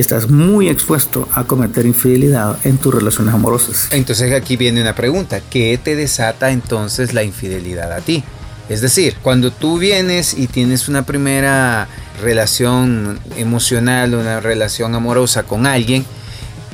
estás 0.00 0.28
muy 0.28 0.68
expuesto 0.68 1.28
a 1.32 1.44
cometer 1.44 1.86
infidelidad 1.86 2.58
en 2.64 2.78
tus 2.78 2.94
relaciones 2.94 3.34
amorosas. 3.34 3.88
Entonces 3.92 4.32
aquí 4.32 4.56
viene 4.56 4.80
una 4.80 4.94
pregunta, 4.94 5.40
¿qué 5.50 5.78
te 5.82 5.96
desata 5.96 6.50
entonces 6.50 7.14
la 7.14 7.22
infidelidad 7.22 7.92
a 7.92 8.00
ti? 8.00 8.24
Es 8.68 8.80
decir, 8.80 9.16
cuando 9.22 9.50
tú 9.50 9.78
vienes 9.78 10.34
y 10.34 10.46
tienes 10.46 10.88
una 10.88 11.02
primera 11.02 11.88
relación 12.22 13.18
emocional, 13.36 14.14
una 14.14 14.40
relación 14.40 14.94
amorosa 14.94 15.42
con 15.42 15.66
alguien, 15.66 16.04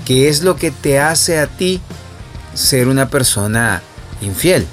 ¿qué 0.05 0.29
es 0.29 0.43
lo 0.43 0.57
que 0.57 0.71
te 0.71 0.99
hace 0.99 1.39
a 1.39 1.47
ti 1.47 1.81
ser 2.55 2.89
una 2.89 3.09
persona 3.09 3.83
infiel? 4.21 4.67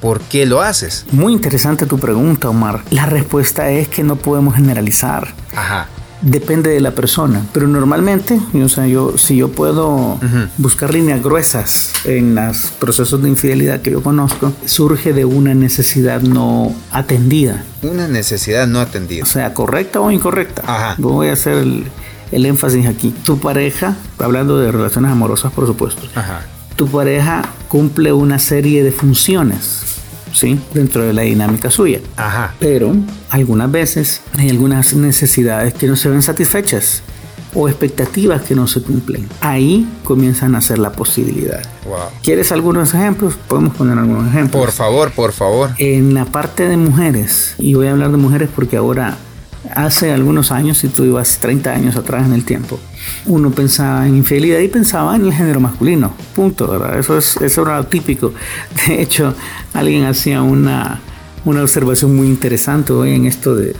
¿Por 0.00 0.20
qué 0.20 0.46
lo 0.46 0.62
haces? 0.62 1.06
Muy 1.10 1.32
interesante 1.32 1.86
tu 1.86 1.98
pregunta, 1.98 2.48
Omar. 2.48 2.82
La 2.90 3.04
respuesta 3.04 3.70
es 3.70 3.88
que 3.88 4.02
no 4.02 4.16
podemos 4.16 4.54
generalizar. 4.54 5.34
Ajá 5.54 5.88
depende 6.22 6.70
de 6.70 6.80
la 6.80 6.92
persona, 6.92 7.46
pero 7.52 7.66
normalmente, 7.66 8.40
o 8.54 8.68
sea, 8.68 8.86
yo 8.86 9.16
si 9.16 9.36
yo 9.36 9.50
puedo 9.50 10.18
buscar 10.58 10.92
líneas 10.92 11.22
gruesas 11.22 11.92
en 12.04 12.34
los 12.34 12.72
procesos 12.78 13.22
de 13.22 13.28
infidelidad 13.28 13.80
que 13.80 13.90
yo 13.92 14.02
conozco, 14.02 14.52
surge 14.64 15.12
de 15.12 15.24
una 15.24 15.54
necesidad 15.54 16.20
no 16.20 16.74
atendida. 16.90 17.64
Una 17.82 18.08
necesidad 18.08 18.66
no 18.66 18.80
atendida. 18.80 19.22
O 19.22 19.26
sea, 19.26 19.54
correcta 19.54 20.00
o 20.00 20.10
incorrecta. 20.10 20.62
Ajá. 20.66 20.94
Voy 20.98 21.28
a 21.28 21.32
hacer 21.32 21.54
el, 21.54 21.84
el 22.32 22.46
énfasis 22.46 22.86
aquí. 22.86 23.14
Tu 23.24 23.38
pareja, 23.38 23.96
hablando 24.18 24.58
de 24.58 24.70
relaciones 24.70 25.10
amorosas, 25.10 25.52
por 25.52 25.66
supuesto. 25.66 26.02
Ajá. 26.14 26.46
Tu 26.76 26.86
pareja 26.86 27.42
cumple 27.68 28.12
una 28.12 28.38
serie 28.38 28.82
de 28.82 28.92
funciones 28.92 29.89
¿sí? 30.32 30.58
dentro 30.74 31.02
de 31.02 31.12
la 31.12 31.22
dinámica 31.22 31.70
suya. 31.70 32.00
Ajá. 32.16 32.54
Pero 32.58 32.94
algunas 33.30 33.70
veces 33.70 34.22
hay 34.38 34.50
algunas 34.50 34.94
necesidades 34.94 35.74
que 35.74 35.86
no 35.86 35.96
se 35.96 36.08
ven 36.08 36.22
satisfechas 36.22 37.02
o 37.54 37.68
expectativas 37.68 38.42
que 38.42 38.54
no 38.54 38.66
se 38.66 38.82
cumplen. 38.82 39.28
Ahí 39.40 39.88
comienzan 40.04 40.50
a 40.50 40.58
nacer 40.58 40.78
la 40.78 40.92
posibilidad. 40.92 41.62
Wow. 41.84 41.98
¿Quieres 42.22 42.52
algunos 42.52 42.94
ejemplos? 42.94 43.34
Podemos 43.48 43.74
poner 43.74 43.98
algunos 43.98 44.28
ejemplos. 44.28 44.62
Por 44.62 44.72
favor, 44.72 45.10
por 45.12 45.32
favor. 45.32 45.70
En 45.78 46.14
la 46.14 46.24
parte 46.26 46.68
de 46.68 46.76
mujeres, 46.76 47.54
y 47.58 47.74
voy 47.74 47.88
a 47.88 47.92
hablar 47.92 48.10
de 48.10 48.16
mujeres 48.18 48.48
porque 48.54 48.76
ahora 48.76 49.16
hace 49.74 50.12
algunos 50.12 50.52
años, 50.52 50.78
si 50.78 50.88
tú 50.88 51.04
ibas 51.04 51.38
30 51.38 51.70
años 51.70 51.96
atrás 51.96 52.26
en 52.26 52.32
el 52.32 52.44
tiempo, 52.44 52.78
uno 53.26 53.50
pensaba 53.50 54.06
en 54.06 54.16
infidelidad 54.16 54.60
y 54.60 54.68
pensaba 54.68 55.16
en 55.16 55.26
el 55.26 55.32
género 55.32 55.60
masculino. 55.60 56.12
Punto, 56.34 56.68
¿verdad? 56.68 56.98
Eso, 56.98 57.18
es, 57.18 57.36
eso 57.36 57.62
era 57.62 57.78
lo 57.78 57.86
típico. 57.86 58.32
De 58.86 59.02
hecho, 59.02 59.34
alguien 59.72 60.04
hacía 60.04 60.42
una, 60.42 61.00
una 61.44 61.62
observación 61.62 62.16
muy 62.16 62.26
interesante 62.26 62.92
hoy 62.92 63.14
en 63.14 63.26
esto 63.26 63.54
de, 63.54 63.74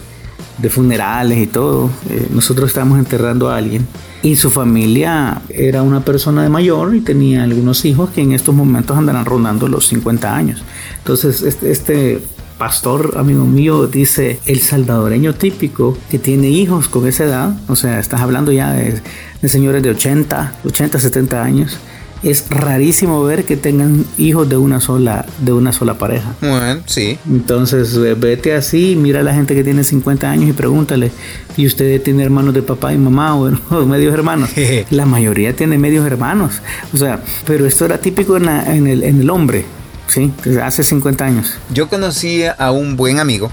de 0.59 0.71
funerales 0.71 1.39
y 1.39 1.47
todo. 1.47 1.91
Eh, 2.09 2.29
nosotros 2.33 2.69
estábamos 2.69 2.99
enterrando 2.99 3.49
a 3.49 3.57
alguien 3.57 3.87
y 4.23 4.37
su 4.37 4.51
familia 4.51 5.41
era 5.49 5.83
una 5.83 6.05
persona 6.05 6.43
de 6.43 6.49
mayor 6.49 6.95
y 6.95 7.01
tenía 7.01 7.43
algunos 7.43 7.85
hijos 7.85 8.11
que 8.11 8.21
en 8.21 8.33
estos 8.33 8.55
momentos 8.55 8.97
andarán 8.97 9.25
rondando 9.25 9.69
los 9.69 9.87
50 9.89 10.35
años. 10.35 10.63
Entonces, 10.99 11.43
este, 11.43 11.71
este 11.71 12.23
pastor, 12.61 13.15
amigo 13.17 13.47
mío, 13.47 13.87
dice 13.87 14.39
el 14.45 14.61
salvadoreño 14.61 15.35
típico 15.35 15.97
que 16.11 16.19
tiene 16.19 16.49
hijos 16.51 16.89
con 16.89 17.07
esa 17.07 17.25
edad, 17.25 17.55
o 17.69 17.75
sea, 17.75 17.99
estás 17.99 18.21
hablando 18.21 18.53
ya 18.53 18.73
de, 18.73 19.01
señores 19.49 19.83
de 19.83 19.89
80, 19.89 20.57
80, 20.67 21.01
70 21.01 21.43
años. 21.43 21.79
Es 22.23 22.51
rarísimo 22.51 23.25
ver 23.25 23.47
que 23.47 23.57
tengan 23.57 24.05
hijos 24.19 24.47
de 24.47 24.59
una 24.59 24.79
sola, 24.79 25.25
de 25.39 25.55
una 25.55 25.73
sola 25.73 25.97
pareja. 25.97 26.35
Bueno, 26.43 26.83
sí. 26.85 27.19
Entonces, 27.27 27.99
vete 28.21 28.53
así, 28.53 28.95
mira 28.95 29.21
a 29.21 29.23
la 29.23 29.33
gente 29.33 29.55
que 29.55 29.65
tiene 29.65 29.83
50 29.83 30.31
años 30.31 30.51
y 30.51 30.53
pregúntale, 30.53 31.13
¿y 31.57 31.67
usted 31.67 32.03
tiene 32.03 32.23
hermanos 32.23 32.53
de 32.53 32.61
papá 32.61 32.93
y 32.93 32.99
mamá 32.99 33.37
o, 33.37 33.51
medios 33.87 34.13
hermanos? 34.13 34.51
la 34.91 35.07
mayoría 35.07 35.57
tiene 35.57 35.79
medios 35.79 36.05
hermanos. 36.05 36.61
O 36.93 36.99
sea, 36.99 37.23
pero 37.47 37.65
esto 37.65 37.87
era 37.87 37.97
típico 37.97 38.37
en, 38.37 38.51
en, 38.51 38.87
el, 38.87 39.03
en 39.03 39.23
el 39.23 39.31
hombre. 39.31 39.80
Sí, 40.11 40.33
hace 40.63 40.83
50 40.83 41.25
años. 41.25 41.55
Yo 41.73 41.89
conocí 41.89 42.43
a 42.45 42.71
un 42.73 42.97
buen 42.97 43.21
amigo, 43.21 43.51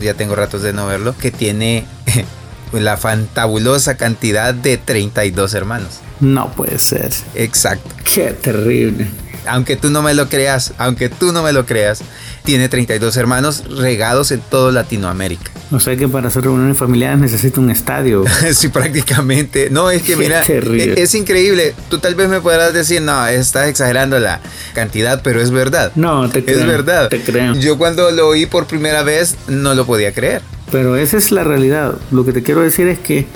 ya 0.00 0.14
tengo 0.14 0.34
ratos 0.34 0.62
de 0.62 0.72
no 0.72 0.86
verlo, 0.86 1.14
que 1.18 1.30
tiene 1.30 1.86
la 2.72 2.96
fantabulosa 2.96 3.96
cantidad 3.96 4.52
de 4.54 4.76
32 4.76 5.54
hermanos. 5.54 6.00
No 6.20 6.52
puede 6.52 6.78
ser. 6.78 7.10
Exacto. 7.34 7.94
Qué 8.04 8.32
terrible 8.32 9.21
aunque 9.46 9.76
tú 9.76 9.90
no 9.90 10.02
me 10.02 10.14
lo 10.14 10.28
creas, 10.28 10.72
aunque 10.78 11.08
tú 11.08 11.32
no 11.32 11.42
me 11.42 11.52
lo 11.52 11.66
creas, 11.66 12.02
tiene 12.44 12.68
32 12.68 13.16
hermanos 13.16 13.64
regados 13.76 14.30
en 14.30 14.40
toda 14.40 14.72
Latinoamérica. 14.72 15.50
O 15.70 15.80
sea 15.80 15.96
que 15.96 16.08
para 16.08 16.28
hacer 16.28 16.44
reuniones 16.44 16.76
familiares 16.76 17.18
necesita 17.18 17.60
un 17.60 17.70
estadio. 17.70 18.24
sí, 18.52 18.68
prácticamente. 18.68 19.70
No, 19.70 19.90
es 19.90 20.02
que 20.02 20.16
mira, 20.16 20.44
e-, 20.46 20.94
es, 20.96 21.14
increíble. 21.14 21.74
Tú 21.88 21.98
tal 21.98 22.14
vez 22.14 22.28
me 22.28 22.40
podrás 22.40 22.74
decir, 22.74 23.00
no, 23.00 23.26
estás 23.26 23.68
exagerando 23.68 24.18
la 24.18 24.40
cantidad, 24.74 25.22
pero 25.22 25.40
es 25.40 25.50
verdad. 25.50 25.92
No, 25.94 26.28
te 26.28 26.44
creo. 26.44 26.60
Es 26.60 26.66
verdad. 26.66 27.08
Te 27.08 27.20
creo. 27.20 27.54
Yo 27.54 27.78
cuando 27.78 28.10
lo 28.10 28.28
oí 28.28 28.46
por 28.46 28.66
primera 28.66 29.02
vez 29.02 29.36
no 29.48 29.74
lo 29.74 29.86
podía 29.86 30.12
creer. 30.12 30.42
Pero 30.70 30.96
esa 30.96 31.16
es 31.16 31.32
la 31.32 31.44
realidad. 31.44 31.94
Lo 32.10 32.24
que 32.24 32.32
te 32.32 32.42
quiero 32.42 32.62
decir 32.62 32.88
es 32.88 32.98
que 32.98 33.26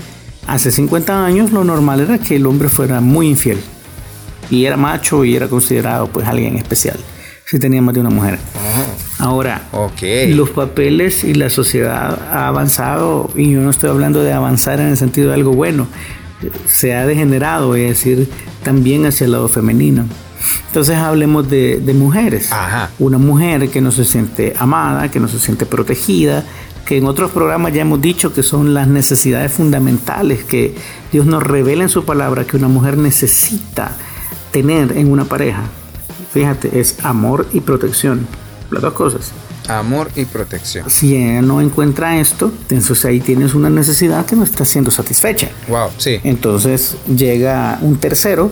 hace 0.46 0.70
50 0.70 1.24
años 1.24 1.52
lo 1.52 1.64
normal 1.64 2.00
era 2.00 2.18
que 2.18 2.36
el 2.36 2.46
hombre 2.46 2.68
fuera 2.68 3.00
muy 3.00 3.28
infiel 3.28 3.58
y 4.50 4.64
era 4.64 4.76
macho 4.76 5.24
y 5.24 5.36
era 5.36 5.48
considerado 5.48 6.08
pues 6.08 6.26
alguien 6.26 6.56
especial 6.56 6.98
si 7.46 7.60
tenía 7.60 7.80
más 7.80 7.94
de 7.94 8.00
una 8.00 8.10
mujer. 8.10 8.38
Ahora, 9.18 9.62
los 10.28 10.50
papeles 10.50 11.22
y 11.22 11.32
la 11.34 11.48
sociedad 11.48 12.20
ha 12.30 12.48
avanzado 12.48 13.30
y 13.36 13.52
yo 13.52 13.60
no 13.60 13.70
estoy 13.70 13.88
hablando 13.88 14.22
de 14.22 14.32
avanzar 14.32 14.80
en 14.80 14.88
el 14.88 14.96
sentido 14.96 15.28
de 15.28 15.34
algo 15.34 15.52
bueno, 15.52 15.86
se 16.66 16.94
ha 16.94 17.06
degenerado, 17.06 17.76
es 17.76 17.88
decir, 17.88 18.28
también 18.64 19.06
hacia 19.06 19.26
el 19.26 19.32
lado 19.32 19.48
femenino. 19.48 20.06
Entonces 20.66 20.96
hablemos 20.96 21.48
de, 21.48 21.80
mujeres. 21.94 22.50
Una 22.98 23.18
mujer 23.18 23.70
que 23.70 23.80
no 23.80 23.92
se 23.92 24.04
siente 24.04 24.52
amada, 24.58 25.08
que 25.10 25.20
no 25.20 25.28
se 25.28 25.38
siente 25.38 25.66
protegida, 25.66 26.44
que 26.84 26.98
en 26.98 27.06
otros 27.06 27.30
programas 27.30 27.72
ya 27.72 27.82
hemos 27.82 28.00
dicho 28.00 28.34
que 28.34 28.42
son 28.42 28.74
las 28.74 28.88
necesidades 28.88 29.52
fundamentales 29.52 30.42
que 30.42 30.74
Dios 31.12 31.26
nos 31.26 31.44
revela 31.44 31.84
en 31.84 31.88
su 31.88 32.04
palabra 32.04 32.44
que 32.44 32.56
una 32.56 32.68
mujer 32.68 32.98
necesita 32.98 33.96
tener 34.56 34.96
en 34.96 35.12
una 35.12 35.26
pareja, 35.26 35.64
fíjate, 36.32 36.80
es 36.80 37.04
amor 37.04 37.46
y 37.52 37.60
protección. 37.60 38.26
Las 38.70 38.80
dos 38.80 38.94
cosas. 38.94 39.32
Amor 39.68 40.08
y 40.16 40.24
protección. 40.24 40.88
Si 40.88 41.14
ella 41.14 41.42
no 41.42 41.60
encuentra 41.60 42.18
esto, 42.18 42.50
entonces 42.70 43.04
ahí 43.04 43.20
tienes 43.20 43.52
una 43.54 43.68
necesidad 43.68 44.24
que 44.24 44.34
no 44.34 44.44
está 44.44 44.64
siendo 44.64 44.90
satisfecha. 44.90 45.50
Wow, 45.68 45.90
sí. 45.98 46.20
Entonces 46.24 46.96
llega 47.06 47.78
un 47.82 47.98
tercero 47.98 48.50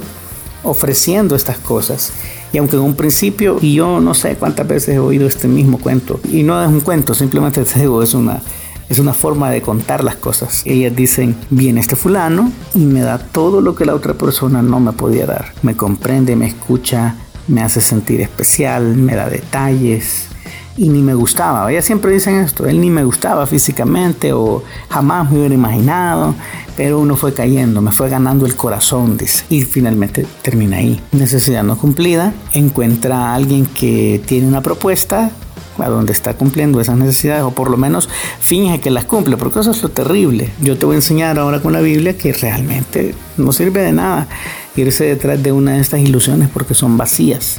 ofreciendo 0.63 1.37
estas 1.37 1.57
cosas. 1.57 2.13
Y 2.53 2.59
aunque 2.59 2.77
en 2.77 2.83
un 2.83 2.97
principio, 2.97 3.57
y 3.63 3.73
yo 3.73 3.99
no 3.99 4.13
sé 4.13 4.37
cuántas 4.37 4.69
veces 4.69 4.97
he 4.97 4.99
oído 4.99 5.27
este 5.27 5.49
mismo 5.49 5.79
cuento, 5.79 6.21
y 6.31 6.43
no 6.43 6.63
es 6.63 6.69
un 6.69 6.81
cuento, 6.81 7.15
simplemente 7.15 7.65
te 7.65 7.81
digo, 7.81 8.03
es 8.03 8.13
una 8.13 8.43
es 8.89 8.99
una 8.99 9.15
forma 9.15 9.51
de 9.51 9.63
contar 9.63 10.05
las 10.05 10.17
cosas. 10.17 10.63
Ellas 10.65 10.95
dicen, 10.95 11.37
viene 11.51 11.81
este 11.81 11.97
fulano 11.97 12.53
y 12.75 12.81
me 12.81 13.01
da 13.01 13.19
todo 13.19 13.61
lo 13.61 13.75
que 13.75 13.85
la 13.85 13.95
otra 13.95 14.15
persona 14.15 14.63
no 14.63 14.81
me 14.81 14.93
podía 14.93 15.27
dar. 15.27 15.53
Me 15.63 15.77
comprende, 15.77 16.37
me 16.37 16.47
escucha, 16.47 17.17
me 17.49 17.63
hace 17.63 17.81
sentir 17.81 18.21
especial, 18.21 18.97
me 18.97 19.15
da 19.15 19.29
detalles. 19.29 20.29
Y 20.77 20.89
ni 20.89 21.03
me 21.03 21.15
gustaba, 21.15 21.71
ellas 21.71 21.85
siempre 21.85 22.11
dicen 22.11 22.35
esto, 22.35 22.67
él 22.67 22.81
ni 22.81 22.91
me 22.91 23.05
gustaba 23.05 23.47
físicamente 23.47 24.33
o 24.33 24.65
jamás 24.89 25.31
me 25.31 25.39
hubiera 25.39 25.55
imaginado, 25.55 26.35
pero 26.77 26.99
uno 26.99 27.15
fue 27.15 27.33
cayendo, 27.33 27.81
me 27.81 27.93
fue 27.93 28.09
ganando 28.09 28.45
el 28.45 28.57
corazón. 28.57 29.17
Y 29.51 29.63
finalmente 29.63 30.27
termina 30.43 30.79
ahí. 30.79 31.01
Necesidad 31.13 31.63
no 31.63 31.79
cumplida, 31.79 32.35
encuentra 32.55 33.31
a 33.31 33.35
alguien 33.37 33.67
que 33.67 34.21
tiene 34.27 34.49
una 34.49 34.63
propuesta, 34.63 35.31
a 35.79 35.89
donde 35.89 36.13
está 36.13 36.35
cumpliendo 36.35 36.81
esas 36.81 36.97
necesidades, 36.97 37.43
o 37.43 37.51
por 37.51 37.71
lo 37.71 37.77
menos 37.77 38.09
finge 38.41 38.81
que 38.81 38.91
las 38.91 39.05
cumple, 39.05 39.37
porque 39.37 39.61
eso 39.61 39.71
es 39.71 39.83
lo 39.83 39.89
terrible. 39.89 40.51
Yo 40.61 40.79
te 40.79 40.87
voy 40.87 40.95
a 40.95 40.99
enseñar 40.99 41.39
ahora 41.39 41.61
con 41.61 41.73
la 41.73 41.81
Biblia 41.81 42.17
que 42.17 42.33
realmente 42.33 43.15
no 43.37 43.53
sirve 43.53 43.83
de 43.83 43.93
nada 43.93 44.29
irse 44.77 45.05
detrás 45.05 45.43
de 45.43 45.53
una 45.53 45.73
de 45.73 45.81
estas 45.81 46.01
ilusiones 46.01 46.49
porque 46.53 46.75
son 46.75 46.97
vacías. 46.97 47.59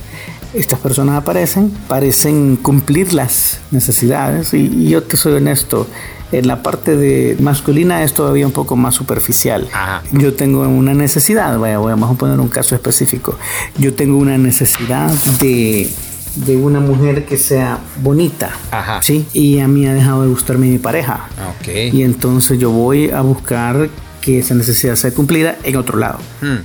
Estas 0.54 0.80
personas 0.80 1.18
aparecen, 1.18 1.70
parecen 1.88 2.56
cumplir 2.56 3.14
las 3.14 3.60
necesidades, 3.72 4.54
y, 4.54 4.88
yo 4.88 5.04
te 5.04 5.18
soy 5.18 5.34
honesto, 5.34 5.88
en 6.32 6.48
la 6.48 6.64
parte 6.64 6.96
de 6.96 7.38
masculina 7.40 8.04
es 8.04 8.14
todavía 8.14 8.48
un 8.48 8.54
poco 8.54 8.76
más 8.76 8.96
superficial. 8.96 9.68
Yo 10.12 10.34
tengo 10.34 10.62
una 10.62 10.94
necesidad, 10.94 11.60
vamos 11.60 12.12
a 12.12 12.14
poner 12.16 12.40
un 12.40 12.48
caso 12.48 12.74
específico. 12.74 13.38
Yo 13.78 13.94
tengo 13.94 14.18
una 14.18 14.38
necesidad 14.38 15.12
de 15.40 15.90
de 16.36 16.58
una 16.58 16.80
mujer 16.80 17.26
que 17.26 17.38
sea 17.38 17.80
bonita. 18.02 18.52
Ajá. 18.72 19.02
Sí. 19.02 19.26
Y 19.34 19.60
a 19.60 19.68
mí 19.68 19.88
ha 19.88 19.94
dejado 19.94 20.24
de 20.24 20.30
gustarme 20.30 20.68
mi 20.68 20.78
pareja. 20.78 21.28
Ok. 21.60 21.94
Y 21.94 22.04
entonces 22.04 22.60
yo 22.60 22.72
voy 22.72 23.10
a 23.10 23.22
buscar 23.22 23.90
que 24.22 24.40
esa 24.40 24.56
necesidad 24.56 24.96
sea 24.96 25.12
cumplida 25.12 25.58
en 25.64 25.76
otro 25.78 25.98
lado. 25.98 26.20
Hmm. 26.42 26.58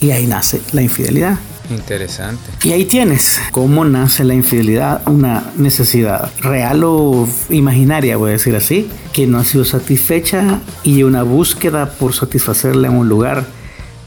Y 0.00 0.12
ahí 0.12 0.26
nace 0.26 0.60
la 0.72 0.82
infidelidad. 0.82 1.38
Interesante. 1.70 2.50
Y 2.62 2.72
ahí 2.72 2.86
tienes 2.86 3.40
cómo 3.50 3.84
nace 3.84 4.24
la 4.24 4.34
infidelidad, 4.34 5.02
una 5.06 5.44
necesidad 5.56 6.30
real 6.40 6.82
o 6.84 7.28
imaginaria, 7.50 8.16
voy 8.16 8.30
a 8.30 8.32
decir 8.32 8.56
así, 8.56 8.88
que 9.12 9.26
no 9.26 9.38
ha 9.38 9.44
sido 9.44 9.64
satisfecha 9.64 10.60
y 10.82 11.02
una 11.02 11.22
búsqueda 11.22 11.90
por 11.90 12.14
satisfacerla 12.14 12.88
en 12.88 12.94
un 12.94 13.08
lugar 13.08 13.44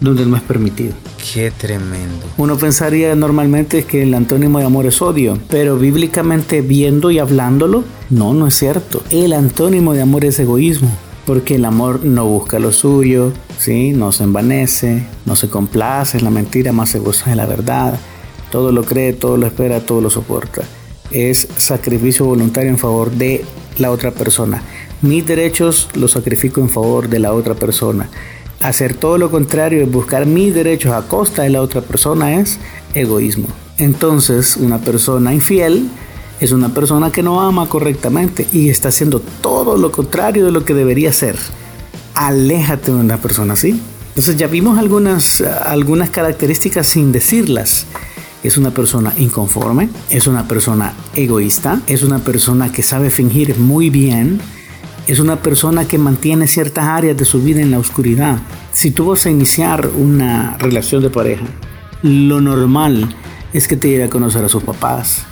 donde 0.02 0.26
no 0.26 0.36
es 0.36 0.42
permitido. 0.42 0.94
Qué 1.34 1.52
tremendo. 1.52 2.26
Uno 2.38 2.58
pensaría 2.58 3.16
normalmente 3.16 3.86
que 3.86 4.02
el 4.04 4.14
antónimo 4.14 4.60
de 4.60 4.66
amor 4.66 4.86
es 4.88 5.02
odio, 5.02 5.38
pero 5.50 5.78
bíblicamente 5.78 6.62
viendo 6.62 7.12
y 7.12 7.20
hablándolo, 7.20 7.86
no, 8.10 8.34
no 8.34 8.48
es 8.48 8.56
cierto. 8.56 9.02
El 9.12 9.32
antónimo 9.32 9.94
de 9.94 10.02
amor 10.02 10.26
es 10.26 10.40
egoísmo 10.40 10.90
porque 11.26 11.56
el 11.56 11.66
amor 11.66 12.04
no 12.04 12.26
busca 12.26 12.60
lo 12.60 12.72
suyo, 12.72 13.32
¿sí? 13.58 13.92
no 13.94 14.12
se 14.12 14.24
envanece, 14.24 15.06
no 15.26 15.36
se 15.36 15.50
complace 15.50 16.18
en 16.18 16.24
la 16.24 16.32
mentira, 16.32 16.74
más 16.74 16.90
se 16.90 17.00
goza 17.00 17.30
de 17.30 17.36
la 17.36 17.46
verdad, 17.46 17.98
todo 18.52 18.72
lo 18.72 18.84
cree, 18.84 19.14
todo 19.14 19.38
lo 19.38 19.46
espera, 19.48 19.80
todo 19.80 20.02
lo 20.02 20.10
soporta. 20.10 20.64
Es 21.12 21.48
sacrificio 21.58 22.26
voluntario 22.26 22.72
en 22.72 22.78
favor 22.78 23.12
de 23.12 23.46
la 23.78 23.92
otra 23.92 24.12
persona. 24.12 24.64
Mis 25.02 25.26
derechos 25.26 25.90
los 25.94 26.12
sacrifico 26.12 26.60
en 26.60 26.70
favor 26.70 27.08
de 27.08 27.20
la 27.20 27.34
otra 27.34 27.54
persona. 27.54 28.10
Hacer 28.62 28.94
todo 28.94 29.18
lo 29.18 29.32
contrario 29.32 29.82
y 29.82 29.86
buscar 29.86 30.26
mis 30.26 30.54
derechos 30.54 30.94
a 30.94 31.02
costa 31.08 31.44
de 31.44 31.50
la 31.50 31.62
otra 31.62 31.82
persona 31.82 32.36
es 32.36 32.60
egoísmo. 32.94 33.48
Entonces, 33.78 34.56
una 34.58 34.80
persona 34.80 35.34
infiel 35.34 35.90
es 36.40 36.52
una 36.52 36.70
persona 36.70 37.12
que 37.12 37.24
no 37.24 37.42
ama 37.42 37.68
correctamente 37.70 38.48
y 38.52 38.70
está 38.70 38.90
haciendo 38.90 39.20
todo 39.20 39.78
lo 39.78 39.92
contrario 39.92 40.46
de 40.46 40.52
lo 40.52 40.66
que 40.66 40.74
debería 40.74 41.14
ser. 41.14 41.38
Aléjate 42.14 42.92
de 42.92 42.98
una 42.98 43.18
persona 43.18 43.54
así. 43.54 43.80
Entonces 44.10 44.38
ya 44.38 44.48
vimos 44.48 44.78
algunas, 44.78 45.42
algunas 45.42 46.10
características 46.10 46.86
sin 46.86 47.12
decirlas. 47.12 47.86
Es 48.44 48.58
una 48.58 48.72
persona 48.72 49.14
inconforme, 49.18 49.90
es 50.10 50.28
una 50.28 50.48
persona 50.48 50.94
egoísta, 51.16 51.80
es 51.88 52.04
una 52.04 52.20
persona 52.20 52.72
que 52.72 52.84
sabe 52.84 53.10
fingir 53.10 53.58
muy 53.58 53.90
bien, 53.90 54.42
es 55.08 55.20
una 55.20 55.38
persona 55.38 55.88
que 55.88 55.98
mantiene 55.98 56.48
ciertas 56.48 56.86
áreas 56.86 57.18
de 57.18 57.26
su 57.26 57.42
vida 57.42 57.62
en 57.62 57.72
la 57.72 57.80
oscuridad. 57.80 58.40
Si 58.72 58.92
tú 58.92 59.08
vas 59.08 59.26
a 59.26 59.30
iniciar 59.30 59.88
una 59.88 60.58
relación 60.58 61.02
de 61.02 61.10
pareja, 61.10 61.46
lo 62.02 62.42
normal 62.42 63.16
es 63.54 63.68
que 63.68 63.78
te 63.78 63.90
lleve 63.90 64.06
a 64.06 64.10
conocer 64.10 64.46
a 64.46 64.50
sus 64.50 64.64
papás, 64.64 65.26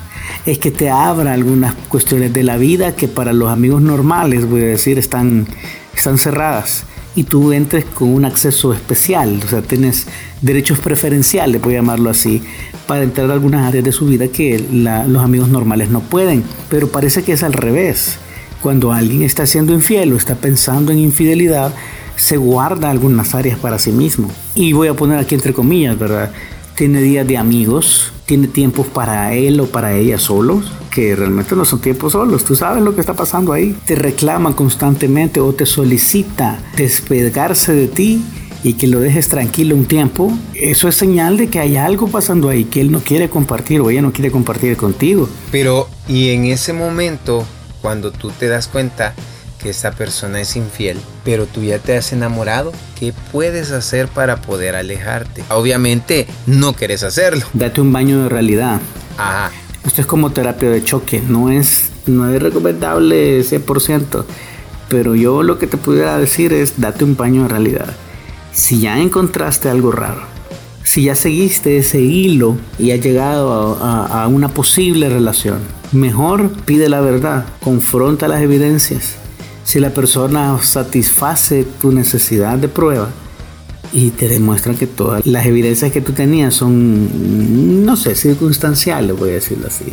es 0.45 0.59
que 0.59 0.71
te 0.71 0.89
abra 0.89 1.33
algunas 1.33 1.73
cuestiones 1.88 2.33
de 2.33 2.43
la 2.43 2.57
vida 2.57 2.95
que 2.95 3.07
para 3.07 3.33
los 3.33 3.49
amigos 3.49 3.81
normales, 3.81 4.47
voy 4.47 4.61
a 4.61 4.65
decir, 4.65 4.97
están, 4.97 5.47
están 5.95 6.17
cerradas 6.17 6.85
y 7.15 7.23
tú 7.23 7.51
entres 7.53 7.85
con 7.85 8.09
un 8.09 8.25
acceso 8.25 8.73
especial, 8.73 9.41
o 9.43 9.47
sea, 9.47 9.61
tienes 9.61 10.07
derechos 10.41 10.79
preferenciales, 10.79 11.61
voy 11.61 11.73
a 11.73 11.77
llamarlo 11.77 12.09
así, 12.09 12.41
para 12.88 13.03
entrar 13.03 13.29
a 13.29 13.33
algunas 13.33 13.67
áreas 13.67 13.83
de 13.83 13.91
su 13.91 14.05
vida 14.05 14.27
que 14.29 14.59
los 15.07 15.23
amigos 15.23 15.49
normales 15.49 15.89
no 15.89 16.01
pueden. 16.01 16.43
Pero 16.69 16.88
parece 16.88 17.23
que 17.23 17.33
es 17.33 17.43
al 17.43 17.53
revés. 17.53 18.19
Cuando 18.61 18.91
alguien 18.91 19.23
está 19.23 19.45
siendo 19.45 19.73
infiel 19.73 20.13
o 20.13 20.17
está 20.17 20.35
pensando 20.35 20.91
en 20.91 20.99
infidelidad, 20.99 21.73
se 22.15 22.37
guarda 22.37 22.89
algunas 22.89 23.33
áreas 23.33 23.57
para 23.57 23.79
sí 23.79 23.91
mismo. 23.91 24.29
Y 24.55 24.73
voy 24.73 24.89
a 24.89 24.93
poner 24.93 25.17
aquí 25.19 25.35
entre 25.35 25.53
comillas, 25.53 25.97
¿verdad? 25.97 26.31
Tiene 26.75 27.01
días 27.01 27.27
de 27.27 27.37
amigos, 27.37 28.11
tiene 28.25 28.47
tiempos 28.47 28.87
para 28.87 29.33
él 29.33 29.59
o 29.59 29.67
para 29.67 29.95
ella 29.95 30.17
solos, 30.17 30.71
que 30.91 31.15
realmente 31.15 31.55
no 31.55 31.65
son 31.65 31.79
tiempos 31.79 32.13
solos. 32.13 32.43
Tú 32.43 32.55
sabes 32.55 32.83
lo 32.83 32.95
que 32.95 33.01
está 33.01 33.13
pasando 33.13 33.53
ahí. 33.53 33.75
Te 33.85 33.95
reclama 33.95 34.55
constantemente 34.55 35.39
o 35.39 35.53
te 35.53 35.65
solicita 35.65 36.59
despegarse 36.75 37.73
de 37.73 37.87
ti 37.87 38.23
y 38.63 38.73
que 38.73 38.87
lo 38.87 38.99
dejes 38.99 39.29
tranquilo 39.29 39.75
un 39.75 39.85
tiempo, 39.85 40.31
eso 40.53 40.89
es 40.89 40.95
señal 40.95 41.37
de 41.37 41.47
que 41.47 41.59
hay 41.59 41.77
algo 41.77 42.07
pasando 42.07 42.49
ahí 42.49 42.65
que 42.65 42.81
él 42.81 42.91
no 42.91 42.99
quiere 42.99 43.29
compartir 43.29 43.79
o 43.81 43.89
ella 43.89 44.01
no 44.01 44.11
quiere 44.11 44.31
compartir 44.31 44.75
contigo. 44.75 45.29
Pero, 45.51 45.87
y 46.07 46.29
en 46.29 46.45
ese 46.45 46.73
momento, 46.73 47.45
cuando 47.81 48.12
tú 48.12 48.31
te 48.31 48.48
das 48.48 48.67
cuenta 48.67 49.13
que 49.62 49.69
esa 49.69 49.91
persona 49.91 50.39
es 50.41 50.55
infiel, 50.55 50.98
pero 51.24 51.45
tú 51.45 51.62
ya 51.62 51.79
te 51.79 51.95
has 51.98 52.13
enamorado, 52.13 52.71
¿qué 52.98 53.13
puedes 53.31 53.71
hacer 53.71 54.07
para 54.07 54.41
poder 54.41 54.75
alejarte? 54.75 55.43
Obviamente 55.50 56.27
no 56.48 56.74
quieres 56.74 57.03
hacerlo. 57.03 57.45
Date 57.53 57.81
un 57.81 57.91
baño 57.91 58.24
de 58.24 58.29
realidad. 58.29 58.79
Ajá. 59.17 59.51
Esto 59.86 60.01
es 60.01 60.07
como 60.07 60.31
terapia 60.31 60.69
de 60.69 60.83
choque, 60.83 61.21
no 61.27 61.50
es, 61.50 61.89
no 62.05 62.29
es 62.29 62.41
recomendable 62.41 63.41
100%, 63.41 64.25
pero 64.89 65.15
yo 65.15 65.41
lo 65.43 65.57
que 65.57 65.67
te 65.67 65.77
pudiera 65.77 66.17
decir 66.17 66.53
es 66.53 66.79
date 66.79 67.03
un 67.03 67.15
baño 67.15 67.43
de 67.43 67.50
realidad. 67.50 67.95
Si 68.51 68.79
ya 68.79 69.00
encontraste 69.00 69.69
algo 69.69 69.91
raro, 69.91 70.21
si 70.83 71.03
ya 71.03 71.15
seguiste 71.15 71.77
ese 71.77 72.01
hilo 72.01 72.58
y 72.77 72.91
has 72.91 72.99
llegado 72.99 73.77
a, 73.82 74.23
a 74.23 74.27
una 74.27 74.49
posible 74.49 75.10
relación, 75.10 75.60
mejor 75.91 76.52
pide 76.65 76.89
la 76.89 77.02
verdad, 77.02 77.45
confronta 77.62 78.28
las 78.28 78.41
evidencias 78.41 79.15
si 79.69 79.80
la 79.80 79.91
persona 79.91 80.58
satisface 80.63 81.63
tu 81.80 81.91
necesidad 81.91 82.58
de 82.58 82.67
prueba 82.67 83.10
y 83.93 84.10
te 84.10 84.28
demuestra 84.28 84.73
que 84.73 84.88
todas 84.88 85.23
las 85.28 85.45
evidencias 85.45 85.91
que 85.91 86.02
tú 86.02 86.12
tenías 86.12 86.56
son, 86.56 87.86
no 87.86 87.95
sé, 87.95 88.15
circunstanciales, 88.15 89.15
voy 89.15 89.30
a 89.30 89.34
decirlo 89.34 89.67
así. 89.67 89.86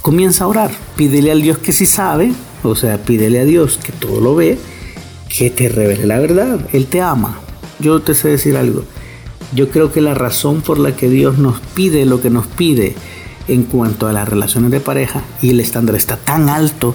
Comienza 0.00 0.44
a 0.44 0.46
orar, 0.46 0.70
pídele 0.94 1.32
al 1.32 1.42
Dios 1.42 1.58
que 1.58 1.72
sí 1.72 1.86
sabe, 1.86 2.32
o 2.62 2.76
sea, 2.76 2.98
pídele 2.98 3.40
a 3.40 3.44
Dios 3.44 3.80
que 3.82 3.90
todo 3.90 4.20
lo 4.20 4.36
ve, 4.36 4.58
que 5.28 5.50
te 5.50 5.68
revele 5.68 6.06
la 6.06 6.20
verdad. 6.20 6.60
Él 6.72 6.86
te 6.86 7.00
ama. 7.00 7.40
Yo 7.80 8.00
te 8.02 8.14
sé 8.14 8.28
decir 8.28 8.56
algo. 8.56 8.84
Yo 9.52 9.70
creo 9.70 9.92
que 9.92 10.00
la 10.00 10.14
razón 10.14 10.60
por 10.60 10.78
la 10.78 10.94
que 10.94 11.08
Dios 11.08 11.38
nos 11.38 11.58
pide 11.74 12.04
lo 12.04 12.20
que 12.20 12.30
nos 12.30 12.46
pide 12.46 12.94
en 13.48 13.64
cuanto 13.64 14.06
a 14.06 14.12
las 14.12 14.28
relaciones 14.28 14.70
de 14.70 14.80
pareja 14.80 15.22
y 15.42 15.50
el 15.50 15.60
estándar 15.60 15.96
está 15.96 16.16
tan 16.16 16.48
alto 16.48 16.94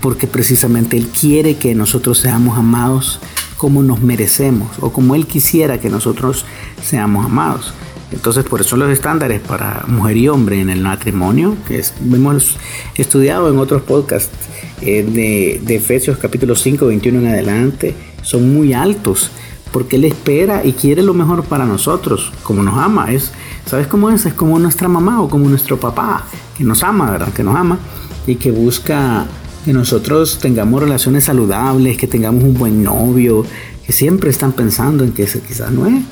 porque 0.00 0.26
precisamente 0.26 0.96
Él 0.96 1.08
quiere 1.08 1.56
que 1.56 1.74
nosotros 1.74 2.18
seamos 2.18 2.58
amados 2.58 3.20
como 3.56 3.82
nos 3.82 4.00
merecemos 4.00 4.70
o 4.80 4.92
como 4.92 5.14
Él 5.14 5.26
quisiera 5.26 5.78
que 5.78 5.88
nosotros 5.88 6.44
seamos 6.82 7.24
amados. 7.24 7.72
Entonces, 8.10 8.44
por 8.44 8.60
eso 8.60 8.76
los 8.76 8.90
estándares 8.90 9.40
para 9.40 9.84
mujer 9.86 10.16
y 10.16 10.28
hombre 10.28 10.60
en 10.60 10.68
el 10.68 10.80
matrimonio, 10.80 11.56
que 11.66 11.82
hemos 12.02 12.56
estudiado 12.96 13.50
en 13.50 13.58
otros 13.58 13.82
podcasts 13.82 14.36
eh, 14.82 15.02
de, 15.02 15.60
de, 15.64 15.76
Efesios 15.76 16.18
capítulo 16.18 16.54
5, 16.54 16.86
21 16.86 17.20
en 17.20 17.26
adelante, 17.28 17.94
son 18.22 18.52
muy 18.52 18.74
altos, 18.74 19.30
porque 19.72 19.96
Él 19.96 20.04
espera 20.04 20.64
y 20.64 20.72
quiere 20.72 21.02
lo 21.02 21.14
mejor 21.14 21.44
para 21.44 21.64
nosotros, 21.64 22.32
como 22.42 22.62
nos 22.62 22.76
ama. 22.76 23.10
Es, 23.10 23.32
¿Sabes 23.66 23.86
cómo 23.86 24.10
es? 24.10 24.26
Es 24.26 24.34
como 24.34 24.58
nuestra 24.58 24.88
mamá 24.88 25.22
o 25.22 25.28
como 25.28 25.48
nuestro 25.48 25.80
papá, 25.80 26.24
que 26.56 26.64
nos 26.64 26.82
ama, 26.82 27.10
¿verdad? 27.10 27.32
Que 27.32 27.42
nos 27.42 27.56
ama 27.56 27.78
y 28.26 28.36
que 28.36 28.50
busca 28.50 29.26
que 29.64 29.72
nosotros 29.72 30.38
tengamos 30.38 30.82
relaciones 30.82 31.24
saludables, 31.24 31.96
que 31.96 32.06
tengamos 32.06 32.44
un 32.44 32.54
buen 32.54 32.82
novio, 32.82 33.44
que 33.86 33.92
siempre 33.92 34.30
están 34.30 34.52
pensando 34.52 35.04
en 35.04 35.12
que 35.12 35.24
ese 35.24 35.40
quizás 35.40 35.70
no 35.70 35.86
es 35.86 36.02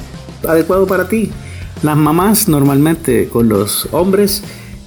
adecuado 0.49 0.87
para 0.87 1.09
ti. 1.09 1.31
Las 1.83 1.97
mamás 1.97 2.49
normalmente 2.49 3.29
con 3.29 3.49
los 3.49 3.89
hombres 3.93 4.43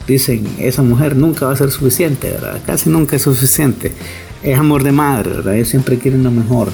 dicen, 0.08 0.48
esa 0.60 0.82
mujer 0.82 1.16
nunca 1.16 1.46
va 1.46 1.54
a 1.54 1.56
ser 1.56 1.72
suficiente, 1.72 2.32
¿verdad? 2.32 2.62
Casi 2.66 2.90
nunca 2.90 3.16
es 3.16 3.22
suficiente. 3.24 3.92
Es 4.42 4.58
amor 4.58 4.84
de 4.84 4.92
madre, 4.92 5.32
¿verdad? 5.32 5.56
Ellos 5.56 5.70
siempre 5.70 5.98
quieren 5.98 6.24
lo 6.24 6.32
mejor. 6.32 6.70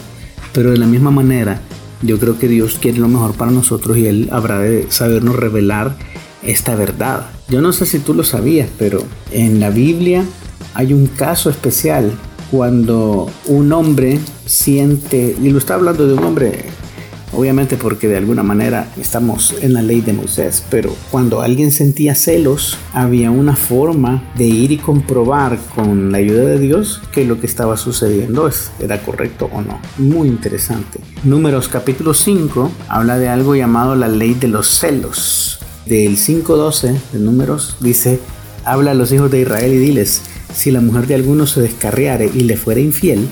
Pero 0.53 0.71
de 0.71 0.77
la 0.77 0.87
misma 0.87 1.11
manera, 1.11 1.61
yo 2.01 2.19
creo 2.19 2.37
que 2.37 2.47
Dios 2.47 2.77
quiere 2.79 2.99
lo 2.99 3.07
mejor 3.07 3.33
para 3.33 3.51
nosotros 3.51 3.97
y 3.97 4.07
Él 4.07 4.29
habrá 4.31 4.59
de 4.59 4.87
sabernos 4.89 5.35
revelar 5.35 5.95
esta 6.43 6.75
verdad. 6.75 7.27
Yo 7.49 7.61
no 7.61 7.73
sé 7.73 7.85
si 7.85 7.99
tú 7.99 8.13
lo 8.13 8.23
sabías, 8.23 8.69
pero 8.77 9.03
en 9.31 9.59
la 9.59 9.69
Biblia 9.69 10.23
hay 10.73 10.93
un 10.93 11.07
caso 11.07 11.49
especial 11.49 12.11
cuando 12.51 13.29
un 13.45 13.73
hombre 13.73 14.19
siente, 14.45 15.35
y 15.41 15.49
lo 15.49 15.59
está 15.59 15.75
hablando 15.75 16.07
de 16.07 16.13
un 16.13 16.23
hombre, 16.23 16.65
obviamente 17.33 17.77
porque 17.77 18.07
de 18.07 18.17
alguna 18.17 18.43
manera 18.43 18.91
estamos 18.97 19.55
en 19.61 19.73
la 19.73 19.81
ley 19.81 20.01
de 20.01 20.13
Moisés, 20.13 20.63
pero 20.69 20.95
cuando 21.11 21.41
alguien 21.41 21.71
sentía 21.71 22.15
celos, 22.15 22.77
había 22.93 23.31
una 23.31 23.55
forma 23.55 24.23
de 24.35 24.45
ir 24.45 24.71
y 24.71 24.77
comprobar 24.77 25.59
con 25.75 26.11
la 26.11 26.19
ayuda 26.19 26.45
de 26.45 26.59
Dios 26.59 27.01
que 27.11 27.25
lo 27.25 27.39
que 27.39 27.47
estaba 27.47 27.77
sucediendo 27.77 28.49
era 28.79 29.01
correcto 29.01 29.49
o 29.53 29.61
no. 29.61 29.79
Muy 29.97 30.27
interesante. 30.27 30.99
Números 31.23 31.67
capítulo 31.67 32.13
5 32.13 32.71
habla 32.87 33.17
de 33.17 33.29
algo 33.29 33.55
llamado 33.55 33.95
la 33.95 34.07
ley 34.07 34.33
de 34.33 34.47
los 34.47 34.67
celos. 34.67 35.59
Del 35.85 36.17
5.12 36.17 36.99
de 37.13 37.19
números 37.19 37.77
dice, 37.79 38.19
habla 38.63 38.91
a 38.91 38.93
los 38.93 39.11
hijos 39.11 39.31
de 39.31 39.41
Israel 39.41 39.73
y 39.73 39.77
diles, 39.77 40.21
si 40.53 40.71
la 40.71 40.81
mujer 40.81 41.07
de 41.07 41.15
alguno 41.15 41.47
se 41.47 41.61
descarriare 41.61 42.29
y 42.33 42.41
le 42.41 42.57
fuera 42.57 42.79
infiel, 42.79 43.27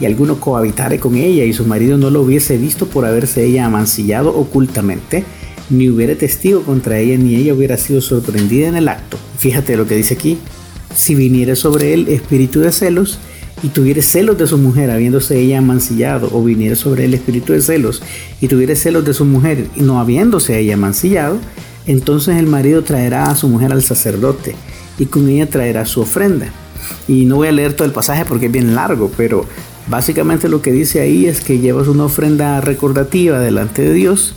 y 0.00 0.06
alguno 0.06 0.40
cohabitare 0.40 0.98
con 0.98 1.16
ella 1.16 1.44
y 1.44 1.52
su 1.52 1.64
marido 1.64 1.98
no 1.98 2.10
lo 2.10 2.22
hubiese 2.22 2.56
visto 2.56 2.86
por 2.86 3.04
haberse 3.04 3.44
ella 3.44 3.66
amancillado 3.66 4.34
ocultamente, 4.36 5.24
ni 5.70 5.88
hubiera 5.88 6.14
testigo 6.14 6.62
contra 6.62 6.98
ella, 6.98 7.16
ni 7.18 7.36
ella 7.36 7.54
hubiera 7.54 7.76
sido 7.76 8.00
sorprendida 8.00 8.68
en 8.68 8.76
el 8.76 8.88
acto. 8.88 9.18
Fíjate 9.38 9.76
lo 9.76 9.86
que 9.86 9.96
dice 9.96 10.14
aquí. 10.14 10.38
Si 10.94 11.14
viniera 11.14 11.54
sobre 11.54 11.92
él 11.94 12.08
espíritu 12.08 12.60
de 12.60 12.72
celos, 12.72 13.18
y 13.62 13.68
tuviere 13.68 14.02
celos 14.02 14.38
de 14.38 14.46
su 14.46 14.56
mujer, 14.56 14.90
habiéndose 14.90 15.38
ella 15.38 15.60
mancillado, 15.60 16.30
o 16.32 16.42
viniera 16.42 16.76
sobre 16.76 17.04
el 17.04 17.14
espíritu 17.14 17.52
de 17.52 17.60
celos, 17.60 18.02
y 18.40 18.48
tuviere 18.48 18.76
celos 18.76 19.04
de 19.04 19.14
su 19.14 19.24
mujer, 19.24 19.66
y 19.74 19.82
no 19.82 20.00
habiéndose 20.00 20.58
ella 20.58 20.76
mancillado, 20.76 21.38
entonces 21.86 22.36
el 22.36 22.46
marido 22.46 22.84
traerá 22.84 23.24
a 23.24 23.34
su 23.34 23.48
mujer 23.48 23.72
al 23.72 23.82
sacerdote, 23.82 24.54
y 24.98 25.06
con 25.06 25.28
ella 25.28 25.48
traerá 25.48 25.84
su 25.86 26.00
ofrenda. 26.00 26.52
Y 27.06 27.24
no 27.24 27.36
voy 27.36 27.48
a 27.48 27.52
leer 27.52 27.74
todo 27.74 27.86
el 27.86 27.92
pasaje 27.92 28.24
porque 28.24 28.46
es 28.46 28.52
bien 28.52 28.74
largo, 28.74 29.10
pero 29.16 29.44
básicamente 29.88 30.48
lo 30.48 30.62
que 30.62 30.72
dice 30.72 31.00
ahí 31.00 31.26
es 31.26 31.40
que 31.40 31.58
llevas 31.58 31.88
una 31.88 32.04
ofrenda 32.04 32.60
recordativa 32.60 33.38
delante 33.40 33.82
de 33.82 33.92
Dios, 33.92 34.34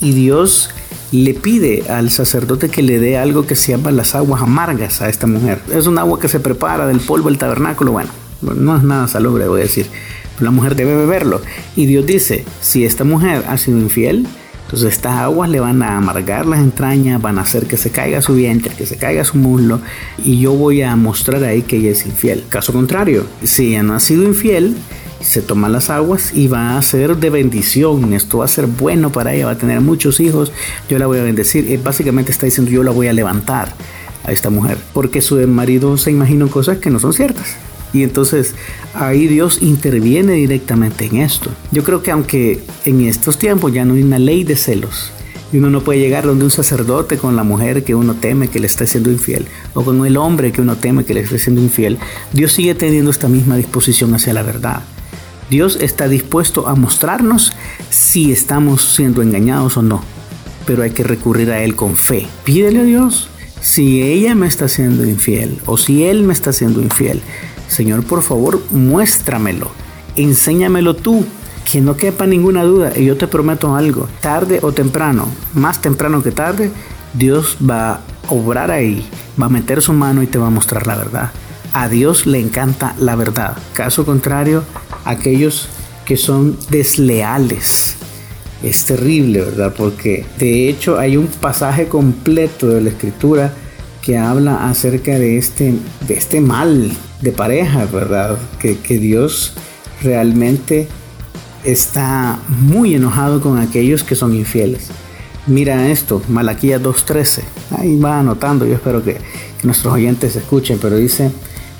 y 0.00 0.12
Dios 0.12 0.70
le 1.12 1.34
pide 1.34 1.84
al 1.88 2.10
sacerdote 2.10 2.68
que 2.68 2.82
le 2.82 2.98
dé 2.98 3.18
algo 3.18 3.46
que 3.46 3.56
se 3.56 3.72
llama 3.72 3.90
las 3.90 4.14
aguas 4.14 4.42
amargas 4.42 5.02
a 5.02 5.08
esta 5.08 5.26
mujer. 5.26 5.60
Es 5.74 5.86
un 5.86 5.98
agua 5.98 6.20
que 6.20 6.28
se 6.28 6.40
prepara 6.40 6.86
del 6.86 7.00
polvo 7.00 7.28
del 7.28 7.38
tabernáculo, 7.38 7.92
bueno, 7.92 8.10
no 8.40 8.76
es 8.76 8.82
nada 8.82 9.08
salubre, 9.08 9.48
voy 9.48 9.60
a 9.60 9.64
decir. 9.64 9.86
La 10.38 10.50
mujer 10.50 10.74
debe 10.74 10.96
beberlo. 10.96 11.42
Y 11.76 11.84
Dios 11.84 12.06
dice, 12.06 12.44
si 12.62 12.84
esta 12.84 13.04
mujer 13.04 13.44
ha 13.46 13.58
sido 13.58 13.78
infiel, 13.78 14.26
entonces 14.70 14.92
estas 14.92 15.16
aguas 15.16 15.50
le 15.50 15.58
van 15.58 15.82
a 15.82 15.96
amargar 15.96 16.46
las 16.46 16.60
entrañas, 16.60 17.20
van 17.20 17.38
a 17.38 17.40
hacer 17.40 17.66
que 17.66 17.76
se 17.76 17.90
caiga 17.90 18.22
su 18.22 18.34
vientre, 18.34 18.72
que 18.72 18.86
se 18.86 18.96
caiga 18.96 19.24
su 19.24 19.36
muslo, 19.36 19.80
y 20.24 20.38
yo 20.38 20.52
voy 20.52 20.82
a 20.82 20.94
mostrar 20.94 21.42
ahí 21.42 21.62
que 21.62 21.78
ella 21.78 21.90
es 21.90 22.06
infiel. 22.06 22.44
Caso 22.48 22.72
contrario, 22.72 23.26
si 23.42 23.70
ella 23.70 23.82
no 23.82 23.94
ha 23.94 24.00
sido 24.00 24.22
infiel, 24.22 24.76
se 25.20 25.42
toma 25.42 25.68
las 25.68 25.90
aguas 25.90 26.32
y 26.32 26.46
va 26.46 26.78
a 26.78 26.82
ser 26.82 27.16
de 27.16 27.30
bendición. 27.30 28.14
Esto 28.14 28.38
va 28.38 28.44
a 28.44 28.48
ser 28.48 28.68
bueno 28.68 29.10
para 29.10 29.34
ella, 29.34 29.46
va 29.46 29.52
a 29.52 29.58
tener 29.58 29.80
muchos 29.80 30.20
hijos. 30.20 30.52
Yo 30.88 31.00
la 31.00 31.08
voy 31.08 31.18
a 31.18 31.24
bendecir. 31.24 31.80
Básicamente 31.82 32.30
está 32.30 32.46
diciendo 32.46 32.70
yo 32.70 32.84
la 32.84 32.92
voy 32.92 33.08
a 33.08 33.12
levantar 33.12 33.74
a 34.22 34.30
esta 34.30 34.50
mujer, 34.50 34.78
porque 34.92 35.20
su 35.20 35.34
marido 35.48 35.96
se 35.96 36.12
imagina 36.12 36.46
cosas 36.46 36.78
que 36.78 36.90
no 36.90 37.00
son 37.00 37.12
ciertas. 37.12 37.56
Y 37.92 38.02
entonces 38.02 38.54
ahí 38.94 39.26
Dios 39.26 39.62
interviene 39.62 40.34
directamente 40.34 41.06
en 41.06 41.16
esto. 41.16 41.50
Yo 41.72 41.82
creo 41.84 42.02
que 42.02 42.10
aunque 42.10 42.62
en 42.84 43.02
estos 43.02 43.38
tiempos 43.38 43.72
ya 43.72 43.84
no 43.84 43.94
hay 43.94 44.02
una 44.02 44.18
ley 44.18 44.44
de 44.44 44.56
celos, 44.56 45.12
y 45.52 45.58
uno 45.58 45.70
no 45.70 45.80
puede 45.80 45.98
llegar 45.98 46.26
donde 46.26 46.44
un 46.44 46.50
sacerdote 46.50 47.16
con 47.16 47.34
la 47.34 47.42
mujer 47.42 47.82
que 47.82 47.94
uno 47.94 48.14
teme 48.14 48.48
que 48.48 48.60
le 48.60 48.66
está 48.66 48.86
siendo 48.86 49.10
infiel, 49.10 49.46
o 49.74 49.82
con 49.82 50.04
el 50.06 50.16
hombre 50.16 50.52
que 50.52 50.60
uno 50.60 50.76
teme 50.76 51.04
que 51.04 51.14
le 51.14 51.20
esté 51.20 51.38
siendo 51.38 51.60
infiel, 51.60 51.98
Dios 52.32 52.52
sigue 52.52 52.74
teniendo 52.74 53.10
esta 53.10 53.28
misma 53.28 53.56
disposición 53.56 54.14
hacia 54.14 54.32
la 54.32 54.42
verdad. 54.42 54.82
Dios 55.50 55.78
está 55.80 56.06
dispuesto 56.06 56.68
a 56.68 56.76
mostrarnos 56.76 57.52
si 57.88 58.30
estamos 58.30 58.84
siendo 58.84 59.22
engañados 59.22 59.76
o 59.76 59.82
no, 59.82 60.04
pero 60.66 60.84
hay 60.84 60.90
que 60.90 61.02
recurrir 61.02 61.50
a 61.50 61.64
Él 61.64 61.74
con 61.74 61.96
fe. 61.96 62.28
Pídele 62.44 62.80
a 62.80 62.84
Dios 62.84 63.28
si 63.60 64.02
ella 64.02 64.36
me 64.36 64.46
está 64.46 64.68
siendo 64.68 65.04
infiel 65.04 65.58
o 65.66 65.76
si 65.76 66.04
Él 66.04 66.22
me 66.22 66.32
está 66.32 66.52
siendo 66.52 66.80
infiel. 66.80 67.20
Señor, 67.70 68.04
por 68.04 68.22
favor, 68.22 68.60
muéstramelo, 68.70 69.70
enséñamelo 70.16 70.94
tú, 70.94 71.24
que 71.70 71.80
no 71.80 71.96
quepa 71.96 72.26
ninguna 72.26 72.64
duda. 72.64 72.92
Y 72.96 73.04
yo 73.04 73.16
te 73.16 73.28
prometo 73.28 73.74
algo, 73.76 74.08
tarde 74.20 74.58
o 74.62 74.72
temprano, 74.72 75.28
más 75.54 75.80
temprano 75.80 76.22
que 76.22 76.32
tarde, 76.32 76.70
Dios 77.14 77.56
va 77.68 77.92
a 77.92 78.00
obrar 78.28 78.70
ahí, 78.70 79.08
va 79.40 79.46
a 79.46 79.50
meter 79.50 79.82
su 79.82 79.92
mano 79.92 80.22
y 80.22 80.26
te 80.26 80.38
va 80.38 80.48
a 80.48 80.50
mostrar 80.50 80.86
la 80.86 80.96
verdad. 80.96 81.30
A 81.72 81.88
Dios 81.88 82.26
le 82.26 82.40
encanta 82.40 82.96
la 82.98 83.14
verdad. 83.14 83.56
Caso 83.72 84.04
contrario, 84.04 84.64
aquellos 85.04 85.68
que 86.04 86.16
son 86.16 86.58
desleales. 86.70 87.94
Es 88.64 88.84
terrible, 88.84 89.42
¿verdad? 89.42 89.72
Porque 89.76 90.26
de 90.38 90.68
hecho 90.68 90.98
hay 90.98 91.16
un 91.16 91.28
pasaje 91.28 91.86
completo 91.86 92.68
de 92.68 92.80
la 92.80 92.90
escritura 92.90 93.54
habla 94.18 94.68
acerca 94.68 95.18
de 95.18 95.38
este, 95.38 95.74
de 96.06 96.14
este 96.14 96.40
mal 96.40 96.90
de 97.20 97.32
pareja, 97.32 97.86
¿verdad? 97.86 98.38
Que, 98.58 98.78
que 98.78 98.98
Dios 98.98 99.54
realmente 100.02 100.88
está 101.64 102.38
muy 102.48 102.94
enojado 102.94 103.40
con 103.40 103.58
aquellos 103.58 104.04
que 104.04 104.14
son 104.14 104.34
infieles. 104.34 104.88
Mira 105.46 105.90
esto, 105.90 106.22
Malaquías 106.28 106.82
2.13. 106.82 107.42
Ahí 107.78 107.98
va 107.98 108.20
anotando, 108.20 108.66
yo 108.66 108.74
espero 108.74 109.02
que, 109.02 109.14
que 109.14 109.66
nuestros 109.66 109.92
oyentes 109.92 110.36
escuchen, 110.36 110.78
pero 110.80 110.96
dice, 110.96 111.30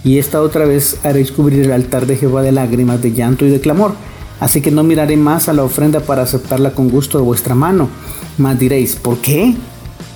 y 0.03 0.19
esta 0.19 0.41
otra 0.41 0.65
vez 0.65 0.99
haréis 1.05 1.31
cubrir 1.31 1.65
el 1.65 1.73
altar 1.73 2.07
de 2.07 2.17
Jehová 2.17 2.43
de 2.43 2.53
lágrimas, 2.53 3.03
de 3.03 3.13
llanto 3.13 3.47
y 3.47 3.51
de 3.51 3.61
clamor. 3.61 3.95
Así 4.41 4.63
que 4.63 4.71
no 4.71 4.83
miraré 4.83 5.19
más 5.19 5.49
a 5.49 5.53
la 5.53 5.63
ofrenda 5.63 6.01
para 6.01 6.23
aceptarla 6.23 6.73
con 6.73 6.89
gusto 6.89 7.19
de 7.19 7.25
vuestra 7.25 7.55
mano. 7.55 7.91
Mas 8.39 8.59
diréis, 8.59 8.97
¿por 8.97 9.19
qué? 9.19 9.55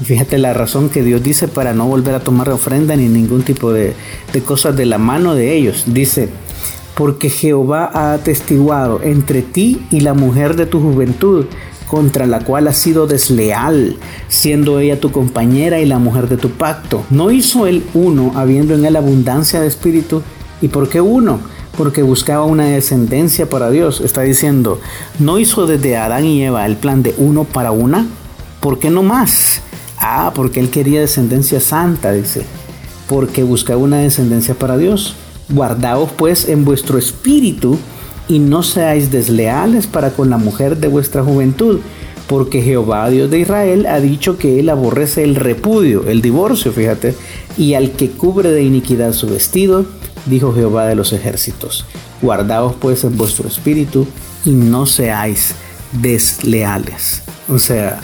Fíjate 0.03 0.39
la 0.39 0.53
razón 0.53 0.89
que 0.89 1.03
Dios 1.03 1.23
dice 1.23 1.49
para 1.49 1.73
no 1.75 1.87
volver 1.87 2.15
a 2.15 2.21
tomar 2.21 2.51
ofrenda 2.51 2.97
ni 2.97 3.09
ningún 3.09 3.43
tipo 3.43 3.73
de, 3.73 3.95
de 4.33 4.43
cosas 4.43 4.77
de 4.77 4.87
la 4.87 4.99
mano 4.99 5.35
de 5.35 5.55
ellos. 5.55 5.85
Dice, 5.87 6.29
porque 6.95 7.31
Jehová 7.31 7.91
ha 7.93 8.13
atestiguado 8.13 9.01
entre 9.03 9.43
ti 9.43 9.87
y 9.91 10.01
la 10.01 10.15
mujer 10.15 10.57
de 10.57 10.67
tu 10.67 10.81
juventud, 10.81 11.47
contra 11.87 12.27
la 12.27 12.41
cual 12.41 12.67
has 12.69 12.79
sido 12.79 13.07
desleal, 13.07 13.97
siendo 14.29 14.81
ella 14.81 15.01
tu 15.01 15.13
compañera 15.13 15.81
y 15.81 15.87
la 15.87 15.99
mujer 15.99 16.29
de 16.29 16.37
tu 16.37 16.51
pacto. 16.51 17.05
¿No 17.11 17.31
hizo 17.31 17.67
él 17.67 17.85
uno, 17.95 18.33
habiendo 18.35 18.75
en 18.75 18.85
él 18.85 18.97
abundancia 18.97 19.61
de 19.61 19.69
espíritu? 19.69 20.23
¿Y 20.61 20.69
por 20.69 20.89
qué 20.89 21.01
uno? 21.01 21.41
Porque 21.77 22.03
buscaba 22.03 22.45
una 22.45 22.65
descendencia 22.67 23.49
para 23.49 23.71
Dios. 23.71 24.01
Está 24.01 24.23
diciendo, 24.23 24.81
¿no 25.19 25.39
hizo 25.39 25.67
desde 25.67 25.97
Adán 25.97 26.25
y 26.25 26.43
Eva 26.43 26.67
el 26.67 26.77
plan 26.77 27.03
de 27.03 27.15
uno 27.19 27.45
para 27.45 27.71
una? 27.71 28.07
¿Por 28.61 28.79
qué 28.79 28.91
no 28.91 29.03
más? 29.03 29.63
Ah, 30.07 30.33
porque 30.35 30.61
él 30.61 30.69
quería 30.69 31.01
descendencia 31.01 31.61
santa, 31.61 32.13
dice. 32.13 32.43
Porque 33.09 33.43
buscaba 33.43 33.81
una 33.81 34.01
descendencia 34.01 34.55
para 34.55 34.77
Dios. 34.77 35.15
Guardaos 35.49 36.11
pues 36.13 36.47
en 36.47 36.67
vuestro 36.67 36.99
espíritu 36.99 37.79
y 38.29 38.39
no 38.39 38.63
seáis 38.63 39.11
desleales 39.11 39.87
para 39.87 40.11
con 40.11 40.29
la 40.29 40.37
mujer 40.37 40.77
de 40.77 40.89
vuestra 40.89 41.25
juventud, 41.25 41.81
porque 42.27 42.61
Jehová 42.61 43.09
Dios 43.09 43.31
de 43.31 43.39
Israel 43.39 43.87
ha 43.87 43.99
dicho 43.99 44.37
que 44.37 44.61
él 44.61 44.69
aborrece 44.69 45.25
el 45.25 45.37
repudio, 45.37 46.07
el 46.07 46.21
divorcio, 46.21 46.71
fíjate, 46.71 47.15
y 47.57 47.73
al 47.73 47.93
que 47.93 48.11
cubre 48.11 48.51
de 48.51 48.63
iniquidad 48.63 49.15
su 49.15 49.27
vestido, 49.29 49.87
dijo 50.27 50.53
Jehová 50.53 50.85
de 50.87 50.97
los 50.97 51.15
ejércitos. 51.15 51.87
Guardaos 52.21 52.75
pues 52.79 53.05
en 53.05 53.17
vuestro 53.17 53.49
espíritu 53.49 54.07
y 54.45 54.51
no 54.51 54.85
seáis 54.85 55.55
desleales. 55.93 57.23
O 57.49 57.59
sea, 57.59 58.01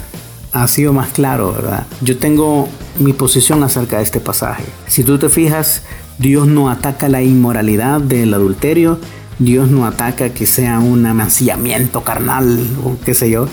ha 0.53 0.67
sido 0.67 0.93
más 0.93 1.09
claro, 1.09 1.53
¿verdad? 1.53 1.87
Yo 2.01 2.17
tengo 2.17 2.67
mi 2.99 3.13
posición 3.13 3.63
acerca 3.63 3.97
de 3.97 4.03
este 4.03 4.19
pasaje. 4.19 4.65
Si 4.87 5.03
tú 5.03 5.17
te 5.17 5.29
fijas, 5.29 5.83
Dios 6.17 6.47
no 6.47 6.69
ataca 6.69 7.09
la 7.09 7.23
inmoralidad 7.23 8.01
del 8.01 8.33
adulterio, 8.33 8.99
Dios 9.39 9.71
no 9.71 9.85
ataca 9.85 10.33
que 10.33 10.45
sea 10.45 10.79
un 10.79 11.05
amancillamiento 11.05 12.03
carnal 12.03 12.59
o 12.83 12.97
qué 13.03 13.13
sé 13.13 13.29
yo. 13.29 13.47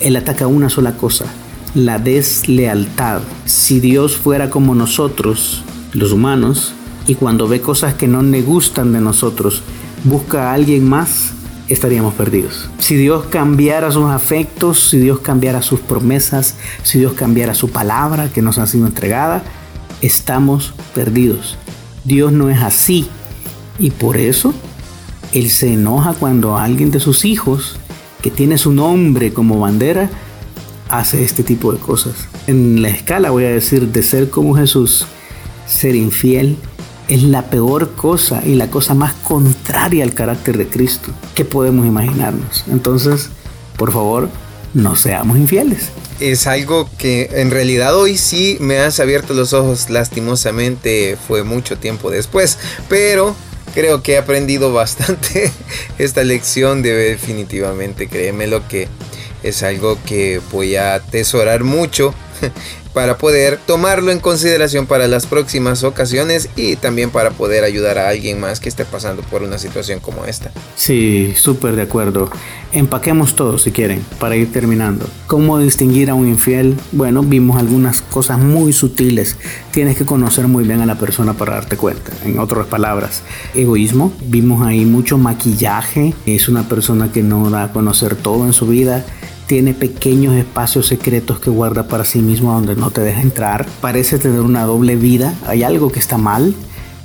Él 0.00 0.16
ataca 0.16 0.46
una 0.46 0.68
sola 0.68 0.96
cosa, 0.96 1.26
la 1.74 1.98
deslealtad. 1.98 3.20
Si 3.44 3.80
Dios 3.80 4.16
fuera 4.16 4.50
como 4.50 4.74
nosotros, 4.74 5.62
los 5.92 6.12
humanos, 6.12 6.74
y 7.06 7.14
cuando 7.14 7.48
ve 7.48 7.60
cosas 7.60 7.94
que 7.94 8.06
no 8.06 8.22
le 8.22 8.42
gustan 8.42 8.92
de 8.92 9.00
nosotros, 9.00 9.62
busca 10.04 10.50
a 10.50 10.54
alguien 10.54 10.88
más, 10.88 11.32
estaríamos 11.70 12.14
perdidos. 12.14 12.68
Si 12.78 12.96
Dios 12.96 13.26
cambiara 13.26 13.90
sus 13.92 14.10
afectos, 14.10 14.90
si 14.90 14.98
Dios 14.98 15.20
cambiara 15.20 15.62
sus 15.62 15.80
promesas, 15.80 16.56
si 16.82 16.98
Dios 16.98 17.12
cambiara 17.14 17.54
su 17.54 17.70
palabra 17.70 18.28
que 18.28 18.42
nos 18.42 18.58
ha 18.58 18.66
sido 18.66 18.86
entregada, 18.86 19.42
estamos 20.02 20.74
perdidos. 20.94 21.56
Dios 22.04 22.32
no 22.32 22.50
es 22.50 22.60
así. 22.60 23.08
Y 23.78 23.90
por 23.92 24.16
eso 24.16 24.52
él 25.32 25.48
se 25.48 25.72
enoja 25.72 26.12
cuando 26.14 26.58
alguien 26.58 26.90
de 26.90 27.00
sus 27.00 27.24
hijos, 27.24 27.78
que 28.20 28.30
tiene 28.30 28.58
su 28.58 28.72
nombre 28.72 29.32
como 29.32 29.60
bandera, 29.60 30.10
hace 30.88 31.24
este 31.24 31.44
tipo 31.44 31.72
de 31.72 31.78
cosas. 31.78 32.14
En 32.48 32.82
la 32.82 32.88
escala, 32.88 33.30
voy 33.30 33.44
a 33.44 33.50
decir, 33.50 33.88
de 33.88 34.02
ser 34.02 34.28
como 34.28 34.56
Jesús, 34.56 35.06
ser 35.66 35.94
infiel 35.94 36.58
es 37.08 37.22
la 37.22 37.50
peor 37.50 37.92
cosa 37.94 38.42
y 38.44 38.54
la 38.54 38.70
cosa 38.70 38.94
más 38.94 39.14
contraria 39.90 40.04
al 40.04 40.14
carácter 40.14 40.56
de 40.56 40.68
Cristo 40.68 41.12
que 41.34 41.44
podemos 41.44 41.84
imaginarnos. 41.84 42.64
Entonces, 42.70 43.28
por 43.76 43.92
favor, 43.92 44.28
no 44.72 44.94
seamos 44.94 45.36
infieles. 45.36 45.88
Es 46.20 46.46
algo 46.46 46.88
que 46.96 47.28
en 47.32 47.50
realidad 47.50 47.96
hoy 47.96 48.16
sí 48.16 48.56
me 48.60 48.78
has 48.78 49.00
abierto 49.00 49.34
los 49.34 49.52
ojos 49.52 49.90
lastimosamente, 49.90 51.16
fue 51.26 51.42
mucho 51.42 51.76
tiempo 51.76 52.10
después, 52.10 52.58
pero 52.88 53.34
creo 53.74 54.00
que 54.02 54.12
he 54.12 54.18
aprendido 54.18 54.72
bastante 54.80 55.50
esta 55.98 56.22
lección 56.22 56.82
de 56.82 56.92
definitivamente, 56.92 58.06
créeme 58.06 58.46
lo 58.46 58.68
que 58.68 58.86
es 59.42 59.64
algo 59.64 59.98
que 60.06 60.40
voy 60.52 60.76
a 60.76 60.94
atesorar 60.94 61.64
mucho 61.64 62.14
para 62.92 63.18
poder 63.18 63.58
tomarlo 63.66 64.10
en 64.10 64.20
consideración 64.20 64.86
para 64.86 65.08
las 65.08 65.26
próximas 65.26 65.84
ocasiones 65.84 66.48
y 66.56 66.76
también 66.76 67.10
para 67.10 67.30
poder 67.30 67.64
ayudar 67.64 67.98
a 67.98 68.08
alguien 68.08 68.40
más 68.40 68.60
que 68.60 68.68
esté 68.68 68.84
pasando 68.84 69.22
por 69.22 69.42
una 69.42 69.58
situación 69.58 70.00
como 70.00 70.24
esta. 70.24 70.50
Sí, 70.76 71.34
súper 71.36 71.76
de 71.76 71.82
acuerdo. 71.82 72.30
Empaquemos 72.72 73.34
todo 73.34 73.58
si 73.58 73.72
quieren 73.72 74.04
para 74.18 74.36
ir 74.36 74.52
terminando. 74.52 75.06
¿Cómo 75.26 75.58
distinguir 75.58 76.10
a 76.10 76.14
un 76.14 76.28
infiel? 76.28 76.76
Bueno, 76.92 77.22
vimos 77.22 77.58
algunas 77.58 78.00
cosas 78.00 78.38
muy 78.38 78.72
sutiles. 78.72 79.36
Tienes 79.72 79.96
que 79.96 80.04
conocer 80.06 80.46
muy 80.48 80.64
bien 80.64 80.80
a 80.80 80.86
la 80.86 80.96
persona 80.96 81.34
para 81.34 81.54
darte 81.54 81.76
cuenta. 81.76 82.12
En 82.24 82.38
otras 82.38 82.66
palabras, 82.66 83.22
egoísmo. 83.54 84.12
Vimos 84.22 84.66
ahí 84.66 84.84
mucho 84.84 85.18
maquillaje. 85.18 86.14
Es 86.26 86.48
una 86.48 86.68
persona 86.68 87.10
que 87.12 87.22
no 87.22 87.50
da 87.50 87.64
a 87.64 87.72
conocer 87.72 88.14
todo 88.14 88.46
en 88.46 88.52
su 88.52 88.66
vida 88.66 89.04
tiene 89.50 89.74
pequeños 89.74 90.36
espacios 90.36 90.86
secretos 90.86 91.40
que 91.40 91.50
guarda 91.50 91.88
para 91.88 92.04
sí 92.04 92.20
mismo 92.20 92.52
donde 92.52 92.76
no 92.76 92.92
te 92.92 93.00
deja 93.00 93.20
entrar. 93.20 93.66
Parece 93.80 94.20
tener 94.20 94.42
una 94.42 94.62
doble 94.62 94.94
vida. 94.94 95.34
Hay 95.44 95.64
algo 95.64 95.90
que 95.90 95.98
está 95.98 96.18
mal 96.18 96.54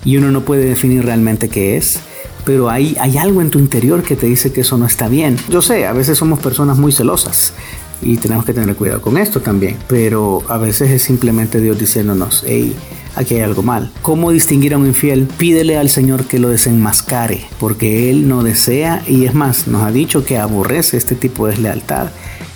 y 0.04 0.18
uno 0.18 0.30
no 0.30 0.42
puede 0.42 0.64
definir 0.64 1.04
realmente 1.04 1.50
qué 1.50 1.76
es. 1.76 2.02
Pero 2.46 2.70
hay, 2.70 2.96
hay 3.00 3.18
algo 3.18 3.42
en 3.42 3.50
tu 3.50 3.58
interior 3.58 4.04
que 4.04 4.16
te 4.16 4.28
dice 4.28 4.54
que 4.54 4.62
eso 4.62 4.78
no 4.78 4.86
está 4.86 5.08
bien. 5.08 5.38
Yo 5.50 5.64
sé, 5.64 5.88
a 5.88 5.94
veces 5.94 6.20
somos 6.20 6.38
personas 6.38 6.78
muy 6.78 6.92
celosas 6.92 7.54
y 8.00 8.18
tenemos 8.18 8.46
que 8.46 8.54
tener 8.54 8.76
cuidado 8.76 9.02
con 9.02 9.18
esto 9.18 9.40
también. 9.40 9.80
Pero 9.88 10.44
a 10.48 10.60
veces 10.60 10.92
es 10.92 11.02
simplemente 11.02 11.60
Dios 11.60 11.80
diciéndonos, 11.80 12.44
hey, 12.46 12.76
aquí 13.16 13.36
hay 13.36 13.42
algo 13.42 13.64
mal. 13.64 13.92
¿Cómo 14.02 14.32
distinguir 14.32 14.74
a 14.74 14.78
un 14.78 14.88
infiel? 14.88 15.28
Pídele 15.38 15.78
al 15.78 15.90
Señor 15.90 16.26
que 16.26 16.40
lo 16.40 16.50
desenmascare, 16.50 17.46
porque 17.60 18.10
Él 18.10 18.28
no 18.28 18.44
desea 18.44 19.04
y 19.08 19.26
es 19.26 19.34
más, 19.34 19.68
nos 19.68 19.84
ha 19.84 19.92
dicho 19.92 20.24
que 20.24 20.38
aborrece 20.38 20.98
este 20.98 21.16
tipo 21.16 21.46
de 21.46 21.54
deslealtad 21.54 22.10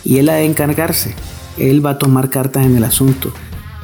y 0.04 0.18
Él 0.18 0.30
ha 0.30 0.36
de 0.36 0.46
encargarse. 0.46 1.14
Él 1.58 1.86
va 1.86 1.92
a 1.92 1.98
tomar 1.98 2.30
cartas 2.30 2.66
en 2.66 2.76
el 2.76 2.84
asunto. 2.84 3.34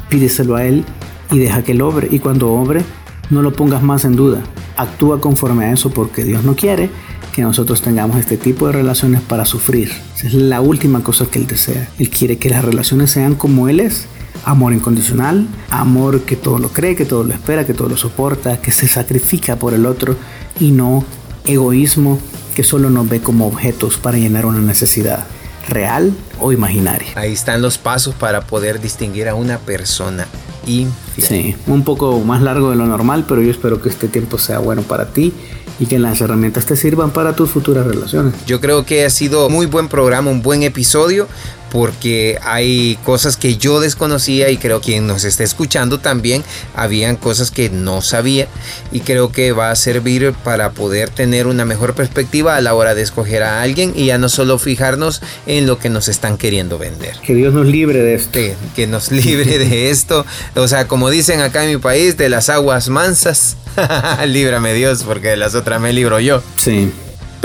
Pídeselo 0.10 0.56
a 0.56 0.66
Él 0.66 0.86
y 1.32 1.40
deja 1.40 1.64
que 1.64 1.74
Él 1.74 1.82
obre. 1.82 2.08
Y 2.12 2.20
cuando 2.20 2.54
obre, 2.54 2.84
no 3.30 3.42
lo 3.42 3.54
pongas 3.54 3.84
más 3.84 4.06
en 4.06 4.16
duda. 4.16 4.42
Actúa 4.78 5.20
conforme 5.20 5.66
a 5.66 5.72
eso 5.72 5.90
porque 5.90 6.24
Dios 6.24 6.44
no 6.44 6.56
quiere 6.56 6.90
que 7.34 7.42
nosotros 7.42 7.82
tengamos 7.82 8.18
este 8.18 8.38
tipo 8.38 8.68
de 8.68 8.74
relaciones 8.74 9.22
para 9.22 9.44
sufrir. 9.44 9.92
Esa 10.16 10.28
es 10.28 10.34
la 10.34 10.62
última 10.62 11.04
cosa 11.04 11.26
que 11.26 11.40
Él 11.40 11.48
desea. 11.48 11.90
Él 12.00 12.10
quiere 12.10 12.38
que 12.38 12.50
las 12.50 12.64
relaciones 12.64 13.12
sean 13.12 13.36
como 13.36 13.68
Él 13.68 13.82
es. 13.82 14.08
Amor 14.46 14.74
incondicional, 14.74 15.48
amor 15.70 16.22
que 16.22 16.36
todo 16.36 16.60
lo 16.60 16.70
cree, 16.70 16.96
que 16.96 17.06
todo 17.06 17.24
lo 17.24 17.34
espera, 17.34 17.66
que 17.66 17.74
todo 17.74 17.90
lo 17.90 17.98
soporta, 17.98 18.62
que 18.62 18.72
se 18.72 18.88
sacrifica 18.88 19.56
por 19.58 19.74
el 19.74 19.86
otro 19.86 20.16
y 20.60 20.72
no 20.72 21.04
egoísmo 21.46 22.20
que 22.54 22.64
solo 22.64 22.90
nos 22.90 23.10
ve 23.10 23.22
como 23.22 23.48
objetos 23.48 23.98
para 23.98 24.18
llenar 24.18 24.46
una 24.46 24.62
necesidad 24.62 25.26
real 25.68 26.14
o 26.40 26.52
imaginaria. 26.52 27.10
Ahí 27.16 27.34
están 27.34 27.62
los 27.62 27.78
pasos 27.78 28.16
para 28.16 28.42
poder 28.42 28.80
distinguir 28.80 29.28
a 29.28 29.36
una 29.36 29.58
persona 29.58 30.28
infiel. 30.66 30.94
Sí, 31.18 31.56
un 31.68 31.84
poco 31.84 32.20
más 32.22 32.42
largo 32.42 32.70
de 32.70 32.76
lo 32.76 32.86
normal, 32.86 33.26
pero 33.28 33.42
yo 33.42 33.52
espero 33.52 33.82
que 33.82 33.90
este 33.90 34.08
tiempo 34.08 34.38
sea 34.38 34.60
bueno 34.60 34.84
para 34.84 35.08
ti 35.08 35.34
y 35.80 35.88
que 35.88 36.00
las 36.00 36.22
herramientas 36.22 36.66
te 36.66 36.76
sirvan 36.76 37.12
para 37.12 37.36
tus 37.36 37.50
futuras 37.50 37.86
relaciones. 37.86 38.34
Yo 38.46 38.62
creo 38.62 38.86
que 38.86 39.06
ha 39.06 39.10
sido 39.10 39.50
muy 39.50 39.66
buen 39.66 39.90
programa, 39.90 40.32
un 40.32 40.42
buen 40.42 40.64
episodio 40.64 41.28
porque 41.76 42.40
hay 42.42 42.98
cosas 43.04 43.36
que 43.36 43.58
yo 43.58 43.82
desconocía 43.82 44.50
y 44.50 44.56
creo 44.56 44.80
que 44.80 44.86
quien 44.86 45.08
nos 45.08 45.26
está 45.26 45.44
escuchando 45.44 46.00
también 46.00 46.42
habían 46.74 47.18
cosas 47.18 47.52
que 47.52 47.70
no 47.70 48.02
sabía 48.02 48.48
y 48.94 49.02
creo 49.02 49.34
que 49.34 49.52
va 49.52 49.72
a 49.72 49.76
servir 49.76 50.32
para 50.46 50.72
poder 50.72 51.10
tener 51.10 51.48
una 51.48 51.66
mejor 51.66 51.94
perspectiva 51.94 52.56
a 52.56 52.62
la 52.62 52.76
hora 52.76 52.96
de 52.96 53.02
escoger 53.02 53.44
a 53.44 53.62
alguien 53.62 53.92
y 53.94 54.06
ya 54.06 54.18
no 54.18 54.30
solo 54.30 54.58
fijarnos 54.58 55.22
en 55.48 55.68
lo 55.68 55.78
que 55.78 55.90
nos 55.90 56.08
están 56.08 56.38
queriendo 56.38 56.78
vender. 56.78 57.18
Que 57.26 57.34
Dios 57.34 57.54
nos 57.54 57.66
libre 57.66 58.00
de 58.00 58.16
esto. 58.16 58.32
Que, 58.32 58.56
que 58.74 58.88
nos 58.88 59.12
libre 59.12 59.58
de 59.58 59.90
esto. 59.90 60.26
O 60.56 60.70
sea, 60.70 60.88
como 60.88 61.10
dicen 61.10 61.42
acá 61.42 61.66
en 61.66 61.72
mi 61.72 61.78
país, 61.78 62.16
de 62.16 62.30
las 62.30 62.48
aguas 62.48 62.88
mansas. 62.88 63.58
Líbrame 64.26 64.74
Dios, 64.74 65.04
porque 65.04 65.28
de 65.28 65.38
las 65.38 65.56
otras 65.56 65.82
me 65.82 65.92
libro 65.92 66.22
yo. 66.22 66.42
Sí. 66.56 66.90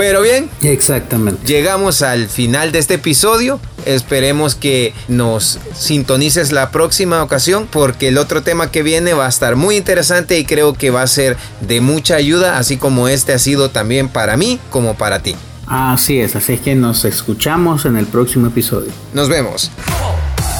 Pero 0.01 0.23
bien, 0.23 0.49
exactamente. 0.63 1.45
Llegamos 1.45 2.01
al 2.01 2.27
final 2.27 2.71
de 2.71 2.79
este 2.79 2.95
episodio. 2.95 3.59
Esperemos 3.85 4.55
que 4.55 4.95
nos 5.07 5.59
sintonices 5.75 6.51
la 6.51 6.71
próxima 6.71 7.21
ocasión 7.21 7.67
porque 7.69 8.07
el 8.07 8.17
otro 8.17 8.41
tema 8.41 8.71
que 8.71 8.81
viene 8.81 9.13
va 9.13 9.27
a 9.27 9.29
estar 9.29 9.55
muy 9.55 9.77
interesante 9.77 10.39
y 10.39 10.45
creo 10.45 10.73
que 10.73 10.89
va 10.89 11.03
a 11.03 11.07
ser 11.07 11.37
de 11.59 11.81
mucha 11.81 12.15
ayuda, 12.15 12.57
así 12.57 12.77
como 12.77 13.09
este 13.09 13.33
ha 13.33 13.37
sido 13.37 13.69
también 13.69 14.09
para 14.09 14.37
mí 14.37 14.59
como 14.71 14.95
para 14.95 15.19
ti. 15.19 15.35
Así 15.67 16.19
es, 16.19 16.35
así 16.35 16.53
es 16.53 16.61
que 16.61 16.73
nos 16.73 17.05
escuchamos 17.05 17.85
en 17.85 17.95
el 17.95 18.07
próximo 18.07 18.47
episodio. 18.47 18.89
Nos 19.13 19.29
vemos. 19.29 19.69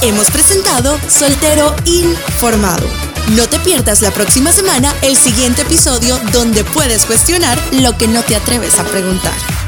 Hemos 0.03 0.31
presentado 0.31 0.97
Soltero 1.07 1.75
Informado. 1.85 2.87
No 3.35 3.47
te 3.47 3.59
pierdas 3.59 4.01
la 4.01 4.09
próxima 4.09 4.51
semana 4.51 4.95
el 5.03 5.15
siguiente 5.15 5.61
episodio 5.61 6.19
donde 6.33 6.63
puedes 6.63 7.05
cuestionar 7.05 7.59
lo 7.73 7.95
que 7.95 8.07
no 8.07 8.23
te 8.23 8.35
atreves 8.35 8.79
a 8.79 8.83
preguntar. 8.83 9.60